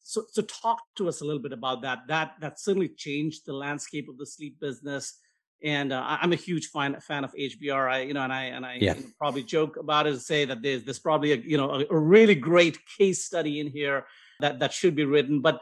so 0.05 0.23
so 0.29 0.41
talk 0.41 0.81
to 0.97 1.07
us 1.07 1.21
a 1.21 1.25
little 1.25 1.41
bit 1.41 1.53
about 1.53 1.81
that 1.81 1.99
that 2.07 2.33
that 2.41 2.59
certainly 2.59 2.89
changed 2.89 3.45
the 3.45 3.53
landscape 3.53 4.09
of 4.09 4.17
the 4.17 4.25
sleep 4.25 4.59
business 4.59 5.17
and 5.63 5.93
uh, 5.93 6.03
I'm 6.05 6.33
a 6.33 6.37
huge 6.37 6.67
fan 6.67 6.99
fan 6.99 7.23
of 7.23 7.33
HBR. 7.33 7.89
I 7.89 8.01
you 8.01 8.13
know, 8.13 8.21
and 8.21 8.33
I 8.33 8.43
and 8.45 8.65
I 8.65 8.77
yeah. 8.79 8.95
you 8.95 9.01
know, 9.01 9.07
probably 9.17 9.43
joke 9.43 9.77
about 9.77 10.07
it 10.07 10.13
and 10.13 10.21
say 10.21 10.45
that 10.45 10.61
there's 10.61 10.83
there's 10.83 10.99
probably 10.99 11.31
a 11.31 11.37
you 11.37 11.57
know 11.57 11.71
a, 11.71 11.85
a, 11.89 11.97
really 11.97 12.35
great 12.35 12.77
case 12.97 13.23
study 13.23 13.61
in 13.61 13.67
here 13.67 14.05
that 14.41 14.59
that 14.59 14.73
should 14.73 14.93
be 14.93 15.05
written. 15.05 15.39
But 15.39 15.61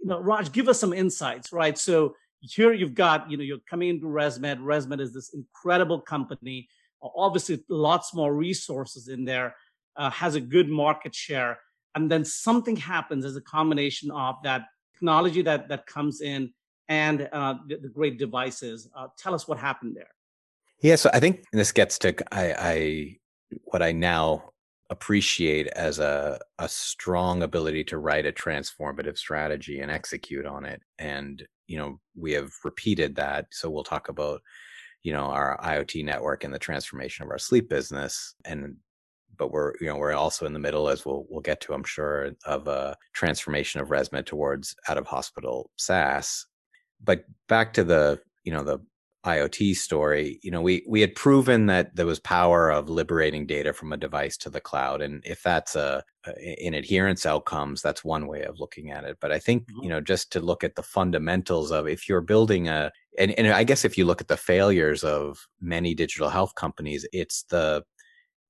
you 0.00 0.08
know, 0.08 0.20
Raj, 0.20 0.52
give 0.52 0.68
us 0.68 0.78
some 0.78 0.92
insights, 0.92 1.52
right? 1.52 1.76
So 1.76 2.14
here 2.40 2.72
you've 2.72 2.94
got 2.94 3.28
you 3.28 3.36
know 3.36 3.42
you're 3.42 3.58
coming 3.68 3.88
into 3.88 4.06
ResMed. 4.06 4.60
ResMed 4.60 5.00
is 5.00 5.12
this 5.12 5.34
incredible 5.34 6.00
company, 6.00 6.68
obviously 7.02 7.64
lots 7.68 8.14
more 8.14 8.34
resources 8.34 9.08
in 9.08 9.24
there, 9.24 9.54
uh, 9.96 10.10
has 10.10 10.34
a 10.34 10.40
good 10.40 10.68
market 10.68 11.14
share 11.14 11.58
and 11.94 12.10
then 12.10 12.24
something 12.24 12.76
happens 12.76 13.24
as 13.24 13.36
a 13.36 13.40
combination 13.40 14.10
of 14.10 14.36
that 14.44 14.62
technology 14.94 15.42
that 15.42 15.68
that 15.68 15.86
comes 15.86 16.20
in 16.20 16.52
and 16.88 17.28
uh, 17.32 17.54
the, 17.68 17.76
the, 17.76 17.88
great 17.88 18.18
devices. 18.18 18.88
Uh, 18.96 19.06
tell 19.16 19.32
us 19.32 19.46
what 19.46 19.58
happened 19.58 19.96
there. 19.96 20.10
Yeah, 20.82 20.96
so 20.96 21.08
I 21.12 21.20
think 21.20 21.44
this 21.52 21.72
gets 21.72 21.98
to 22.00 22.14
I, 22.32 22.54
I 22.58 23.16
what 23.64 23.82
I 23.82 23.92
now 23.92 24.50
appreciate 24.88 25.68
as 25.68 25.98
a 25.98 26.40
a 26.58 26.68
strong 26.68 27.42
ability 27.42 27.84
to 27.84 27.98
write 27.98 28.26
a 28.26 28.32
transformative 28.32 29.16
strategy 29.18 29.80
and 29.80 29.90
execute 29.90 30.46
on 30.46 30.64
it. 30.64 30.82
And 30.98 31.46
you 31.66 31.78
know, 31.78 32.00
we 32.16 32.32
have 32.32 32.50
repeated 32.64 33.16
that. 33.16 33.46
So 33.52 33.70
we'll 33.70 33.84
talk 33.84 34.08
about 34.08 34.40
you 35.02 35.12
know 35.12 35.24
our 35.24 35.58
IoT 35.62 36.04
network 36.04 36.44
and 36.44 36.52
the 36.52 36.58
transformation 36.58 37.24
of 37.24 37.30
our 37.30 37.38
sleep 37.38 37.68
business 37.68 38.34
and 38.44 38.76
but 39.40 39.50
we're 39.50 39.72
you 39.80 39.86
know 39.86 39.96
we're 39.96 40.12
also 40.12 40.46
in 40.46 40.52
the 40.52 40.58
middle 40.58 40.88
as 40.88 41.04
we'll 41.04 41.26
we'll 41.28 41.40
get 41.40 41.60
to 41.62 41.72
I'm 41.72 41.84
sure 41.84 42.32
of 42.44 42.68
a 42.68 42.96
transformation 43.14 43.80
of 43.80 43.88
ResMed 43.88 44.26
towards 44.26 44.76
out 44.88 44.98
of 44.98 45.06
hospital 45.06 45.70
SaaS. 45.76 46.46
But 47.02 47.24
back 47.48 47.72
to 47.74 47.82
the 47.82 48.20
you 48.44 48.52
know 48.52 48.62
the 48.62 48.80
IoT 49.24 49.76
story, 49.76 50.40
you 50.42 50.50
know, 50.50 50.62
we 50.62 50.82
we 50.88 51.02
had 51.02 51.14
proven 51.14 51.66
that 51.66 51.94
there 51.94 52.06
was 52.06 52.18
power 52.20 52.70
of 52.70 52.88
liberating 52.88 53.46
data 53.46 53.74
from 53.74 53.92
a 53.92 53.98
device 53.98 54.36
to 54.38 54.50
the 54.50 54.62
cloud, 54.62 55.02
and 55.02 55.22
if 55.26 55.42
that's 55.42 55.76
a, 55.76 56.02
a 56.26 56.66
in 56.66 56.72
adherence 56.72 57.26
outcomes, 57.26 57.82
that's 57.82 58.02
one 58.02 58.26
way 58.26 58.42
of 58.44 58.58
looking 58.58 58.90
at 58.90 59.04
it. 59.04 59.18
But 59.20 59.30
I 59.30 59.38
think 59.38 59.64
mm-hmm. 59.64 59.82
you 59.82 59.88
know, 59.90 60.00
just 60.00 60.32
to 60.32 60.40
look 60.40 60.64
at 60.64 60.74
the 60.74 60.82
fundamentals 60.82 61.70
of 61.70 61.86
if 61.86 62.08
you're 62.08 62.22
building 62.22 62.68
a, 62.68 62.90
and 63.18 63.32
and 63.32 63.48
I 63.48 63.64
guess 63.64 63.84
if 63.84 63.98
you 63.98 64.04
look 64.04 64.20
at 64.20 64.28
the 64.28 64.36
failures 64.36 65.04
of 65.04 65.46
many 65.60 65.94
digital 65.94 66.28
health 66.28 66.54
companies, 66.54 67.06
it's 67.12 67.44
the 67.44 67.82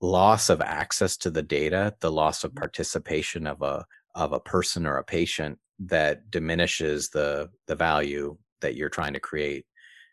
loss 0.00 0.49
of 0.49 0.61
access 0.61 1.17
to 1.19 1.31
the 1.31 1.43
data, 1.43 1.95
the 2.00 2.12
loss 2.12 2.45
of 2.45 2.50
mm-hmm. 2.50 2.61
participation 2.61 3.47
of 3.47 3.62
a 3.62 3.85
of 4.14 4.33
a 4.33 4.40
person 4.40 4.87
or 4.87 4.97
a 4.97 5.05
patient 5.05 5.59
that 5.79 6.31
diminishes 6.31 7.11
the 7.11 7.49
the 7.67 7.76
value 7.76 8.37
that 8.61 8.76
you're 8.76 8.88
trying 8.90 9.14
to 9.14 9.21
create 9.21 9.64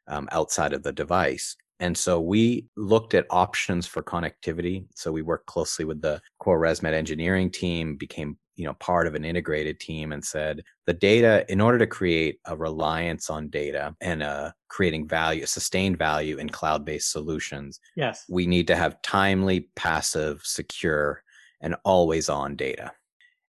um, 0.07 0.27
outside 0.31 0.73
of 0.73 0.83
the 0.83 0.93
device. 0.93 1.55
And 1.79 1.95
so 1.95 2.19
we 2.19 2.65
looked 2.75 3.13
at 3.13 3.27
options 3.29 3.85
for 3.85 4.01
connectivity. 4.01 4.85
So 4.95 5.11
we 5.11 5.21
worked 5.21 5.45
closely 5.45 5.85
with 5.85 6.01
the 6.01 6.21
core 6.39 6.59
ResMed 6.59 6.93
engineering 6.93 7.51
team, 7.51 7.95
became 7.97 8.37
you 8.57 8.65
know 8.65 8.73
part 8.73 9.07
of 9.07 9.15
an 9.15 9.23
integrated 9.23 9.79
team 9.79 10.11
and 10.11 10.25
said 10.25 10.61
the 10.85 10.93
data 10.93 11.45
in 11.47 11.61
order 11.61 11.77
to 11.77 11.87
create 11.87 12.39
a 12.45 12.57
reliance 12.57 13.29
on 13.29 13.47
data 13.47 13.95
and 14.01 14.21
uh, 14.21 14.51
creating 14.67 15.07
value 15.07 15.45
sustained 15.45 15.97
value 15.97 16.37
in 16.37 16.49
cloud-based 16.49 17.11
solutions 17.11 17.79
yes. 17.95 18.25
we 18.27 18.45
need 18.45 18.67
to 18.67 18.75
have 18.75 19.01
timely 19.01 19.69
passive 19.75 20.41
secure 20.43 21.23
and 21.61 21.75
always 21.83 22.29
on 22.29 22.55
data. 22.55 22.91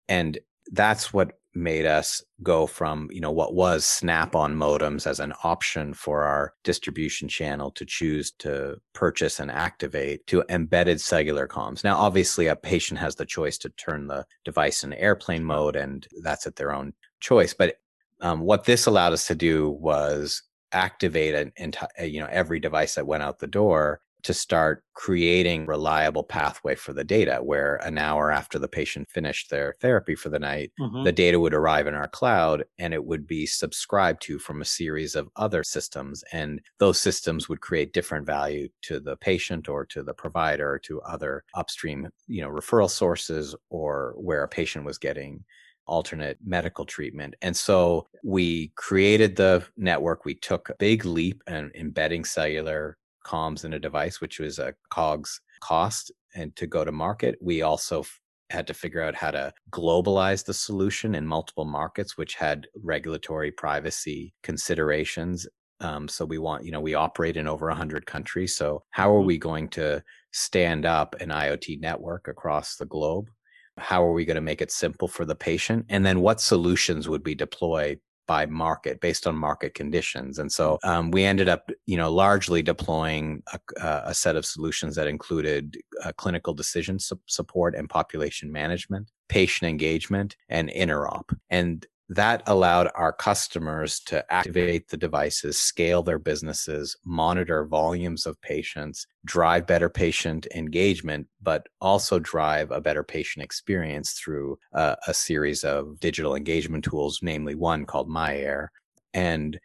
And 0.09 0.39
that's 0.73 1.13
what 1.13 1.39
made 1.55 1.87
us 1.87 2.23
go 2.43 2.67
from 2.67 3.09
you 3.13 3.21
know 3.21 3.31
what 3.31 3.55
was 3.55 3.85
snap-on 3.85 4.55
modems 4.55 5.07
as 5.07 5.21
an 5.21 5.33
option 5.45 5.95
for 5.95 6.25
our 6.25 6.53
distribution 6.65 7.29
channel 7.29 7.71
to 7.71 7.85
choose 7.85 8.33
to 8.33 8.77
purchase 8.93 9.41
and 9.41 9.51
activate 9.51 10.27
to 10.27 10.45
embedded 10.49 11.01
cellular 11.01 11.47
comms. 11.47 11.85
Now 11.85 11.97
obviously 11.97 12.47
a 12.47 12.57
patient 12.57 12.99
has 13.01 13.15
the 13.15 13.27
choice 13.27 13.59
to 13.59 13.69
turn 13.71 14.07
the 14.07 14.27
device 14.45 14.85
in 14.85 14.93
airplane 14.93 15.45
mode 15.45 15.77
and 15.77 16.07
that's 16.23 16.47
at 16.47 16.57
their 16.57 16.73
own 16.73 16.93
choice. 17.21 17.55
But 17.55 17.77
um, 18.21 18.41
what 18.41 18.65
this 18.65 18.87
allowed 18.87 19.13
us 19.13 19.27
to 19.29 19.35
do 19.35 19.71
was 19.71 20.43
activate 20.73 21.35
an 21.35 21.53
entire 21.57 21.89
you 22.05 22.21
know 22.21 22.29
every 22.31 22.59
device 22.59 22.97
that 22.97 23.07
went 23.07 23.23
out 23.23 23.39
the 23.39 23.47
door 23.47 24.01
to 24.25 24.35
start 24.35 24.83
creating 24.95 25.67
reliable 25.67 26.25
pathway 26.25 26.75
for 26.75 26.93
the 26.93 27.05
data 27.05 27.37
where 27.43 27.77
an 27.77 27.99
hour 27.99 28.31
after 28.31 28.59
the 28.59 28.69
patient 28.69 29.09
finished 29.09 29.51
their 29.51 29.77
therapy 29.81 30.15
for 30.15 30.31
the 30.31 30.39
night 30.39 30.73
mm-hmm. 30.81 31.05
the 31.05 31.13
data 31.13 31.39
would 31.39 31.55
arrive 31.55 31.87
in 31.87 31.95
our 31.95 32.09
cloud 32.09 32.65
and 32.79 32.93
it 32.93 33.05
would 33.05 33.27
be 33.27 33.47
subscribed 33.47 34.21
to 34.23 34.39
from 34.39 34.61
a 34.61 34.65
series 34.65 35.15
of 35.15 35.29
other 35.37 35.63
systems 35.63 36.25
and 36.33 36.61
those 36.79 37.01
systems 37.01 37.49
would 37.49 37.61
create 37.61 37.93
different 37.93 38.27
value 38.27 38.69
to 38.83 38.99
the 38.99 39.17
patient 39.17 39.69
or 39.69 39.85
to 39.85 40.03
the 40.03 40.15
provider 40.15 40.73
or 40.73 40.79
to 40.79 41.01
other 41.03 41.45
upstream 41.55 42.09
you 42.27 42.41
know 42.41 42.49
referral 42.49 42.91
sources 42.91 43.55
or 43.71 44.15
where 44.17 44.43
a 44.43 44.49
patient 44.49 44.85
was 44.85 44.99
getting 44.99 45.45
alternate 45.87 46.39
medical 46.45 46.85
treatment. 46.85 47.35
And 47.43 47.57
so 47.57 48.07
we 48.23 48.73
created 48.77 49.37
the 49.37 49.65
network. 49.77 50.25
We 50.25 50.35
took 50.35 50.69
a 50.69 50.77
big 50.79 51.05
leap 51.05 51.43
in 51.47 51.71
embedding 51.75 52.25
cellular 52.25 52.97
comms 53.25 53.65
in 53.65 53.73
a 53.73 53.79
device, 53.79 54.21
which 54.21 54.39
was 54.39 54.59
a 54.59 54.75
COGS 54.91 55.41
cost. 55.61 56.13
And 56.35 56.55
to 56.57 56.67
go 56.67 56.85
to 56.85 56.93
market, 56.93 57.37
we 57.41 57.63
also 57.63 58.01
f- 58.01 58.21
had 58.51 58.67
to 58.67 58.75
figure 58.75 59.03
out 59.03 59.15
how 59.15 59.31
to 59.31 59.53
globalize 59.71 60.45
the 60.45 60.55
solution 60.55 61.15
in 61.15 61.27
multiple 61.27 61.65
markets, 61.65 62.17
which 62.17 62.35
had 62.35 62.67
regulatory 62.83 63.51
privacy 63.51 64.35
considerations. 64.43 65.47
Um, 65.81 66.09
so 66.09 66.25
we 66.25 66.39
want, 66.39 66.65
you 66.65 66.71
know, 66.71 66.81
we 66.81 66.95
operate 66.95 67.37
in 67.37 67.49
over 67.49 67.67
100 67.69 68.07
countries. 68.07 68.57
So 68.57 68.85
how 68.91 69.11
are 69.11 69.19
mm-hmm. 69.19 69.27
we 69.27 69.39
going 69.39 69.69
to 69.71 70.03
stand 70.33 70.87
up 70.87 71.17
an 71.21 71.31
IoT 71.31 71.81
network 71.81 72.29
across 72.29 72.77
the 72.77 72.87
globe? 72.87 73.29
How 73.79 74.05
are 74.05 74.13
we 74.13 74.25
going 74.25 74.37
to 74.37 74.41
make 74.41 74.63
it 74.63 74.71
simple 74.71 75.09
for 75.09 75.25
the 75.25 75.35
patient? 75.35 75.87
And 75.89 76.07
then 76.07 76.21
what 76.21 76.41
solutions 76.41 77.09
would 77.09 77.25
we 77.27 77.35
deploy 77.35 77.97
by 78.27 78.47
market 78.47 79.01
based 79.01 79.27
on 79.27 79.37
market 79.37 79.75
conditions. 79.75 80.39
And 80.39 80.51
so 80.51 80.79
um, 80.85 81.11
we 81.11 81.25
ended 81.25 81.49
up, 81.49 81.71
you 81.87 81.97
know, 81.97 82.13
largely 82.13 82.63
deploying 82.63 83.43
a, 83.53 84.03
a 84.07 84.15
set 84.15 84.37
of 84.37 84.47
solutions 84.47 84.95
that 84.97 85.07
included 85.07 85.77
uh, 86.05 86.13
clinical 86.17 86.55
decision 86.55 86.99
su- 86.99 87.21
support 87.27 87.75
and 87.75 87.89
population 87.89 88.51
management, 88.51 89.11
patient 89.29 89.69
engagement, 89.69 90.37
and 90.49 90.71
interop. 90.71 91.37
And 91.51 91.87
that 92.09 92.43
allowed 92.47 92.91
our 92.95 93.13
customers 93.13 93.99
to 94.01 94.25
activate 94.33 94.89
the 94.89 94.97
devices, 94.97 95.59
scale 95.59 96.03
their 96.03 96.19
businesses, 96.19 96.97
monitor 97.05 97.65
volumes 97.65 98.27
of 98.27 98.41
patients, 98.43 99.07
drive 99.25 99.67
better 99.67 99.89
patient 99.89 100.47
engagement, 100.55 101.27
but 101.43 101.67
also 101.81 102.19
drive 102.19 102.71
a 102.71 102.81
better 102.81 103.03
patient 103.03 103.43
experience 103.43 104.13
through 104.13 104.59
a 104.75 104.97
series 105.13 105.65
of 105.65 105.99
digital 106.01 106.35
engagement 106.35 106.85
tools, 106.85 107.21
namely 107.23 107.55
one 107.55 107.87
called 107.87 108.09
myAir. 108.09 108.69
And 109.15 109.59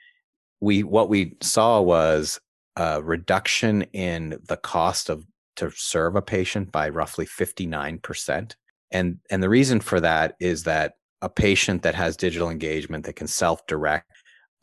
we 0.62 0.84
what 0.84 1.10
we 1.10 1.36
saw 1.42 1.82
was 1.82 2.40
a 2.76 3.02
reduction 3.02 3.84
in 3.94 4.40
the 4.48 4.58
cost 4.58 5.10
of 5.10 5.26
to 5.58 5.72
serve 5.76 6.16
a 6.16 6.22
patient 6.22 6.72
by 6.72 6.88
roughly 6.88 7.26
59%. 7.26 8.56
And 8.92 9.18
and 9.30 9.44
the 9.44 9.50
reason 9.50 9.82
for 9.82 10.00
that 10.00 10.36
is 10.40 10.64
that 10.64 10.94
a 11.22 11.30
patient 11.30 11.82
that 11.84 11.96
has 11.96 12.16
digital 12.16 12.50
engagement 12.50 13.06
that 13.06 13.16
can 13.16 13.28
self 13.28 13.66
direct, 13.68 14.12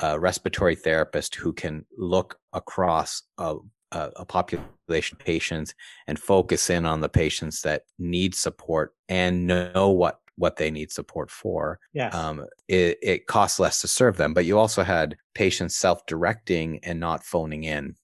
a 0.00 0.18
respiratory 0.18 0.76
therapist 0.76 1.34
who 1.34 1.52
can 1.52 1.84
look 1.96 2.38
across 2.52 3.22
a, 3.38 3.56
a, 3.92 4.10
a, 4.16 4.24
population 4.24 5.16
of 5.18 5.24
patients 5.24 5.74
and 6.06 6.18
focus 6.18 6.70
in 6.70 6.86
on 6.86 7.00
the 7.00 7.08
patients 7.08 7.62
that 7.62 7.82
need 7.98 8.34
support 8.34 8.94
and 9.08 9.46
know 9.46 9.90
what 9.90 10.20
what 10.38 10.56
they 10.56 10.70
need 10.70 10.92
support 10.92 11.30
for. 11.30 11.78
Yes. 11.94 12.14
Um, 12.14 12.44
it, 12.68 12.98
it 13.02 13.26
costs 13.26 13.58
less 13.58 13.80
to 13.80 13.88
serve 13.88 14.18
them, 14.18 14.34
but 14.34 14.44
you 14.44 14.58
also 14.58 14.82
had 14.82 15.16
patients 15.34 15.76
self 15.76 16.04
directing 16.06 16.78
and 16.82 17.00
not 17.00 17.24
phoning 17.24 17.64
in. 17.64 17.94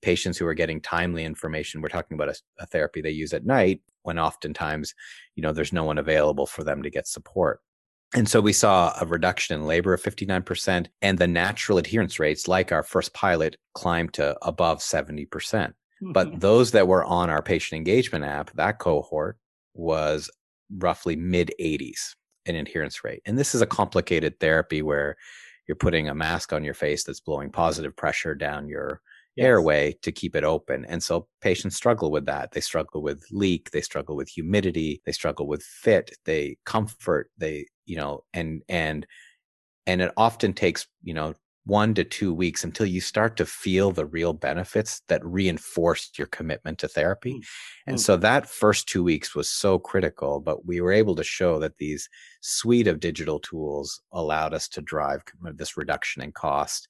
Patients 0.00 0.38
who 0.38 0.46
are 0.46 0.54
getting 0.54 0.80
timely 0.80 1.24
information. 1.24 1.80
We're 1.80 1.88
talking 1.88 2.14
about 2.14 2.28
a, 2.28 2.36
a 2.60 2.66
therapy 2.66 3.00
they 3.00 3.10
use 3.10 3.32
at 3.32 3.44
night 3.44 3.80
when 4.02 4.18
oftentimes, 4.18 4.94
you 5.34 5.42
know, 5.42 5.52
there's 5.52 5.72
no 5.72 5.82
one 5.82 5.98
available 5.98 6.46
for 6.46 6.62
them 6.62 6.82
to 6.84 6.90
get 6.90 7.08
support 7.08 7.60
And 8.14 8.28
so 8.28 8.40
we 8.40 8.54
saw 8.54 8.94
a 8.98 9.04
reduction 9.04 9.54
in 9.54 9.66
labor 9.66 9.92
of 9.92 10.02
59%, 10.02 10.86
and 11.02 11.18
the 11.18 11.26
natural 11.26 11.78
adherence 11.78 12.18
rates, 12.18 12.48
like 12.48 12.72
our 12.72 12.82
first 12.82 13.12
pilot, 13.12 13.56
climbed 13.74 14.14
to 14.14 14.36
above 14.42 14.78
70%. 14.78 15.30
percent 15.30 15.74
But 16.00 16.28
mm-hmm. 16.28 16.38
those 16.38 16.70
that 16.70 16.88
were 16.88 17.04
on 17.04 17.28
our 17.28 17.42
patient 17.42 17.76
engagement 17.76 18.24
app, 18.24 18.50
that 18.54 18.78
cohort 18.78 19.36
was 19.74 20.30
roughly 20.70 21.16
mid 21.16 21.52
80s 21.60 22.14
in 22.46 22.56
adherence 22.56 23.04
rate. 23.04 23.22
And 23.26 23.38
this 23.38 23.54
is 23.54 23.60
a 23.60 23.66
complicated 23.66 24.40
therapy 24.40 24.80
where 24.80 25.16
you're 25.66 25.76
putting 25.76 26.08
a 26.08 26.14
mask 26.14 26.52
on 26.52 26.64
your 26.64 26.74
face 26.74 27.04
that's 27.04 27.20
blowing 27.20 27.50
positive 27.50 27.94
pressure 27.94 28.34
down 28.34 28.68
your 28.68 29.02
yes. 29.36 29.44
airway 29.44 29.96
to 30.02 30.10
keep 30.10 30.34
it 30.34 30.44
open. 30.44 30.86
And 30.86 31.02
so 31.02 31.28
patients 31.42 31.76
struggle 31.76 32.10
with 32.10 32.24
that. 32.26 32.52
They 32.52 32.60
struggle 32.60 33.02
with 33.02 33.22
leak, 33.30 33.70
they 33.70 33.82
struggle 33.82 34.16
with 34.16 34.28
humidity, 34.28 35.02
they 35.04 35.12
struggle 35.12 35.46
with 35.46 35.62
fit, 35.62 36.16
they 36.24 36.56
comfort, 36.64 37.30
they, 37.36 37.66
you 37.88 37.96
know, 37.96 38.22
and 38.32 38.62
and 38.68 39.06
and 39.86 40.02
it 40.02 40.12
often 40.16 40.52
takes, 40.52 40.86
you 41.02 41.14
know, 41.14 41.34
one 41.64 41.94
to 41.94 42.04
two 42.04 42.32
weeks 42.32 42.64
until 42.64 42.86
you 42.86 43.00
start 43.00 43.36
to 43.36 43.44
feel 43.44 43.90
the 43.90 44.06
real 44.06 44.32
benefits 44.32 45.02
that 45.08 45.24
reinforce 45.24 46.10
your 46.16 46.26
commitment 46.28 46.78
to 46.78 46.88
therapy. 46.88 47.34
Mm. 47.34 47.44
And 47.86 47.96
mm. 47.96 48.00
so 48.00 48.16
that 48.16 48.48
first 48.48 48.88
two 48.88 49.02
weeks 49.02 49.34
was 49.34 49.50
so 49.50 49.78
critical, 49.78 50.40
but 50.40 50.66
we 50.66 50.80
were 50.80 50.92
able 50.92 51.14
to 51.16 51.24
show 51.24 51.58
that 51.58 51.78
these 51.78 52.08
suite 52.40 52.86
of 52.86 53.00
digital 53.00 53.38
tools 53.38 54.00
allowed 54.12 54.54
us 54.54 54.68
to 54.68 54.80
drive 54.80 55.22
this 55.54 55.76
reduction 55.76 56.22
in 56.22 56.32
cost. 56.32 56.88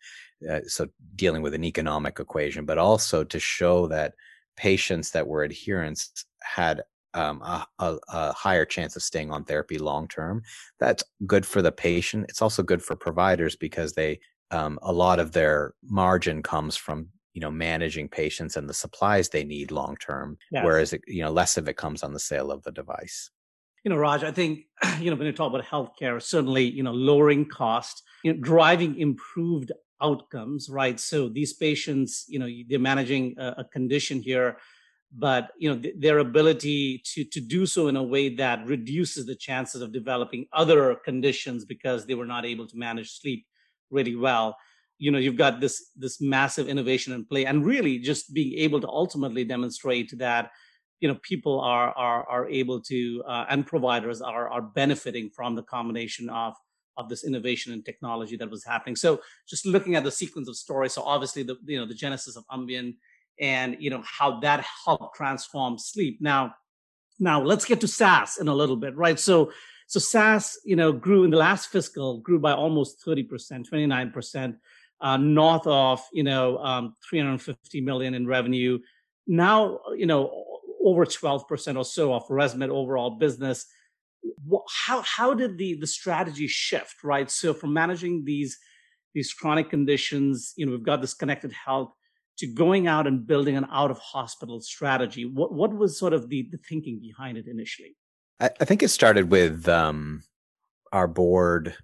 Uh, 0.48 0.60
so 0.66 0.86
dealing 1.16 1.42
with 1.42 1.54
an 1.54 1.64
economic 1.64 2.20
equation, 2.20 2.64
but 2.64 2.78
also 2.78 3.24
to 3.24 3.40
show 3.40 3.88
that 3.88 4.14
patients 4.56 5.10
that 5.10 5.26
were 5.26 5.44
adherents 5.44 6.24
had 6.42 6.82
um, 7.14 7.42
a, 7.42 7.66
a, 7.78 7.98
a, 8.08 8.32
higher 8.32 8.64
chance 8.64 8.96
of 8.96 9.02
staying 9.02 9.30
on 9.30 9.44
therapy 9.44 9.78
long 9.78 10.08
term. 10.08 10.42
That's 10.78 11.02
good 11.26 11.46
for 11.46 11.62
the 11.62 11.72
patient. 11.72 12.26
It's 12.28 12.42
also 12.42 12.62
good 12.62 12.82
for 12.82 12.96
providers 12.96 13.56
because 13.56 13.94
they 13.94 14.20
um, 14.50 14.78
a 14.82 14.92
lot 14.92 15.18
of 15.18 15.32
their 15.32 15.74
margin 15.82 16.42
comes 16.42 16.76
from 16.76 17.08
you 17.34 17.40
know 17.40 17.50
managing 17.50 18.08
patients 18.08 18.56
and 18.56 18.68
the 18.68 18.74
supplies 18.74 19.28
they 19.28 19.44
need 19.44 19.70
long 19.70 19.96
term 19.96 20.36
yes. 20.50 20.64
whereas 20.64 20.92
it, 20.92 21.02
you 21.06 21.22
know 21.22 21.30
less 21.30 21.56
of 21.56 21.68
it 21.68 21.76
comes 21.76 22.02
on 22.02 22.12
the 22.12 22.18
sale 22.18 22.50
of 22.50 22.62
the 22.64 22.72
device 22.72 23.30
you 23.84 23.90
know 23.90 23.96
raj 23.96 24.24
i 24.24 24.32
think 24.32 24.64
you 24.98 25.10
know 25.10 25.16
when 25.16 25.26
you 25.26 25.32
talk 25.32 25.52
about 25.52 25.64
healthcare 25.64 26.20
certainly 26.20 26.64
you 26.64 26.82
know 26.82 26.92
lowering 26.92 27.44
cost 27.46 28.02
you 28.24 28.32
know 28.32 28.40
driving 28.40 28.98
improved 28.98 29.70
outcomes 30.02 30.68
right 30.68 30.98
so 30.98 31.28
these 31.28 31.52
patients 31.52 32.24
you 32.28 32.38
know 32.38 32.48
they're 32.68 32.78
managing 32.78 33.34
a, 33.38 33.56
a 33.58 33.64
condition 33.64 34.20
here 34.20 34.56
but 35.16 35.52
you 35.58 35.72
know 35.72 35.80
th- 35.80 35.94
their 35.98 36.18
ability 36.18 37.02
to 37.04 37.24
to 37.24 37.40
do 37.40 37.66
so 37.66 37.88
in 37.88 37.96
a 37.96 38.02
way 38.02 38.34
that 38.34 38.64
reduces 38.66 39.26
the 39.26 39.34
chances 39.34 39.80
of 39.80 39.92
developing 39.92 40.46
other 40.52 40.94
conditions 40.96 41.64
because 41.64 42.06
they 42.06 42.14
were 42.14 42.26
not 42.26 42.44
able 42.44 42.66
to 42.66 42.76
manage 42.76 43.18
sleep 43.20 43.46
really 43.90 44.16
well. 44.16 44.56
You 44.98 45.10
know 45.10 45.18
you've 45.18 45.36
got 45.36 45.60
this 45.60 45.90
this 45.96 46.20
massive 46.20 46.68
innovation 46.68 47.12
in 47.12 47.24
play 47.24 47.46
and 47.46 47.64
really 47.64 47.98
just 47.98 48.34
being 48.34 48.58
able 48.58 48.80
to 48.80 48.88
ultimately 48.88 49.44
demonstrate 49.44 50.12
that 50.18 50.50
you 51.00 51.08
know 51.08 51.18
people 51.22 51.60
are 51.60 51.90
are 51.92 52.28
are 52.28 52.48
able 52.48 52.80
to 52.82 53.22
uh, 53.26 53.46
and 53.48 53.66
providers 53.66 54.20
are 54.20 54.48
are 54.50 54.62
benefiting 54.62 55.30
from 55.30 55.54
the 55.54 55.62
combination 55.62 56.28
of 56.28 56.54
of 56.98 57.08
this 57.08 57.24
innovation 57.24 57.72
and 57.72 57.84
technology 57.84 58.36
that 58.36 58.50
was 58.50 58.64
happening. 58.64 58.96
So 58.96 59.20
just 59.48 59.64
looking 59.64 59.94
at 59.94 60.02
the 60.02 60.10
sequence 60.10 60.48
of 60.48 60.56
stories 60.56 60.92
so 60.92 61.02
obviously 61.02 61.44
the 61.44 61.56
you 61.64 61.78
know 61.78 61.86
the 61.86 61.94
genesis 61.94 62.36
of 62.36 62.44
Umbian 62.48 62.96
and 63.40 63.76
you 63.78 63.90
know 63.90 64.02
how 64.04 64.40
that 64.40 64.64
helped 64.84 65.14
transform 65.14 65.78
sleep 65.78 66.18
now 66.20 66.54
now 67.18 67.42
let's 67.42 67.64
get 67.64 67.80
to 67.80 67.88
SaaS 67.88 68.38
in 68.38 68.48
a 68.48 68.54
little 68.54 68.76
bit 68.76 68.96
right 68.96 69.18
so 69.18 69.50
so 69.88 69.98
SaaS, 69.98 70.58
you 70.66 70.76
know, 70.76 70.92
grew 70.92 71.24
in 71.24 71.30
the 71.30 71.38
last 71.38 71.70
fiscal, 71.70 72.18
grew 72.18 72.38
by 72.38 72.52
almost 72.52 73.02
30%, 73.06 73.66
29%, 73.70 74.56
uh, 75.00 75.16
north 75.16 75.66
of, 75.66 76.02
you 76.12 76.22
know, 76.22 76.58
um, 76.58 76.94
350 77.08 77.80
million 77.80 78.12
in 78.12 78.26
revenue. 78.26 78.78
Now, 79.26 79.80
you 79.96 80.04
know, 80.04 80.44
over 80.84 81.06
12% 81.06 81.76
or 81.78 81.84
so 81.86 82.12
of 82.12 82.28
ResMed 82.28 82.68
overall 82.68 83.12
business. 83.12 83.64
How, 84.84 85.00
how 85.00 85.32
did 85.32 85.56
the, 85.56 85.74
the 85.80 85.86
strategy 85.86 86.48
shift, 86.48 87.02
right? 87.02 87.30
So 87.30 87.54
from 87.54 87.72
managing 87.72 88.26
these, 88.26 88.58
these 89.14 89.32
chronic 89.32 89.70
conditions, 89.70 90.52
you 90.56 90.66
know, 90.66 90.72
we've 90.72 90.82
got 90.82 91.00
this 91.00 91.14
connected 91.14 91.52
health 91.52 91.94
to 92.38 92.46
going 92.46 92.86
out 92.86 93.06
and 93.06 93.26
building 93.26 93.56
an 93.56 93.66
out 93.70 93.90
of 93.90 93.98
hospital 93.98 94.60
strategy. 94.60 95.24
What, 95.24 95.52
what 95.52 95.74
was 95.74 95.98
sort 95.98 96.12
of 96.12 96.28
the, 96.28 96.48
the 96.50 96.58
thinking 96.58 97.00
behind 97.00 97.36
it 97.36 97.46
initially? 97.46 97.96
I, 98.40 98.50
I 98.60 98.64
think 98.64 98.82
it 98.82 98.88
started 98.88 99.30
with 99.30 99.68
um, 99.68 100.22
our 100.92 101.08
board 101.08 101.74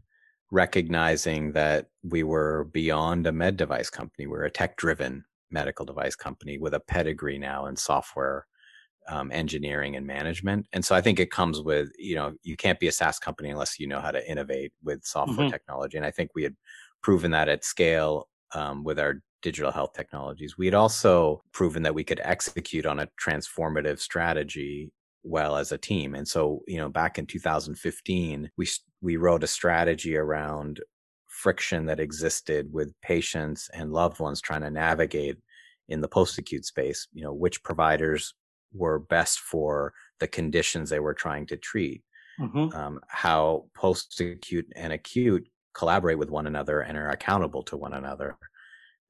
recognizing 0.50 1.52
that 1.52 1.88
we 2.02 2.22
were 2.22 2.68
beyond 2.72 3.26
a 3.26 3.32
med 3.32 3.56
device 3.56 3.90
company. 3.90 4.26
We're 4.26 4.44
a 4.44 4.50
tech 4.50 4.76
driven 4.76 5.24
medical 5.50 5.84
device 5.84 6.14
company 6.14 6.58
with 6.58 6.74
a 6.74 6.80
pedigree 6.80 7.38
now 7.38 7.66
in 7.66 7.76
software 7.76 8.46
um, 9.08 9.30
engineering 9.32 9.96
and 9.96 10.06
management. 10.06 10.66
And 10.72 10.84
so 10.84 10.94
I 10.94 11.00
think 11.00 11.18
it 11.18 11.30
comes 11.30 11.60
with, 11.60 11.90
you 11.98 12.14
know, 12.14 12.34
you 12.42 12.56
can't 12.56 12.80
be 12.80 12.88
a 12.88 12.92
SaaS 12.92 13.18
company 13.18 13.50
unless 13.50 13.78
you 13.78 13.86
know 13.86 14.00
how 14.00 14.10
to 14.10 14.30
innovate 14.30 14.72
with 14.82 15.04
software 15.04 15.46
mm-hmm. 15.46 15.52
technology. 15.52 15.96
And 15.96 16.06
I 16.06 16.10
think 16.10 16.30
we 16.34 16.42
had 16.42 16.56
proven 17.02 17.32
that 17.32 17.48
at 17.48 17.64
scale 17.64 18.28
um, 18.54 18.84
with 18.84 18.98
our 18.98 19.20
digital 19.44 19.70
health 19.70 19.92
technologies. 19.92 20.56
We 20.56 20.66
had 20.66 20.74
also 20.74 21.42
proven 21.52 21.82
that 21.82 21.94
we 21.94 22.02
could 22.02 22.20
execute 22.24 22.86
on 22.86 22.98
a 22.98 23.08
transformative 23.22 24.00
strategy 24.00 24.90
well 25.22 25.56
as 25.56 25.70
a 25.70 25.78
team. 25.78 26.14
And 26.14 26.26
so, 26.26 26.62
you 26.66 26.78
know, 26.78 26.88
back 26.88 27.18
in 27.18 27.26
2015, 27.26 28.50
we 28.56 28.68
we 29.02 29.16
wrote 29.16 29.44
a 29.44 29.46
strategy 29.46 30.16
around 30.16 30.80
friction 31.28 31.84
that 31.86 32.00
existed 32.00 32.72
with 32.72 32.94
patients 33.02 33.68
and 33.74 33.92
loved 33.92 34.18
ones 34.18 34.40
trying 34.40 34.62
to 34.62 34.70
navigate 34.70 35.36
in 35.88 36.00
the 36.00 36.08
post-acute 36.08 36.64
space, 36.64 37.06
you 37.12 37.22
know, 37.22 37.34
which 37.34 37.62
providers 37.62 38.34
were 38.72 38.98
best 38.98 39.40
for 39.40 39.92
the 40.20 40.26
conditions 40.26 40.88
they 40.88 41.00
were 41.00 41.14
trying 41.14 41.46
to 41.46 41.56
treat. 41.56 42.02
Mm-hmm. 42.40 42.74
Um, 42.74 43.00
how 43.08 43.66
post-acute 43.74 44.66
and 44.74 44.92
acute 44.92 45.46
collaborate 45.74 46.18
with 46.18 46.30
one 46.30 46.46
another 46.46 46.80
and 46.80 46.96
are 46.96 47.10
accountable 47.10 47.62
to 47.64 47.76
one 47.76 47.92
another 47.92 48.36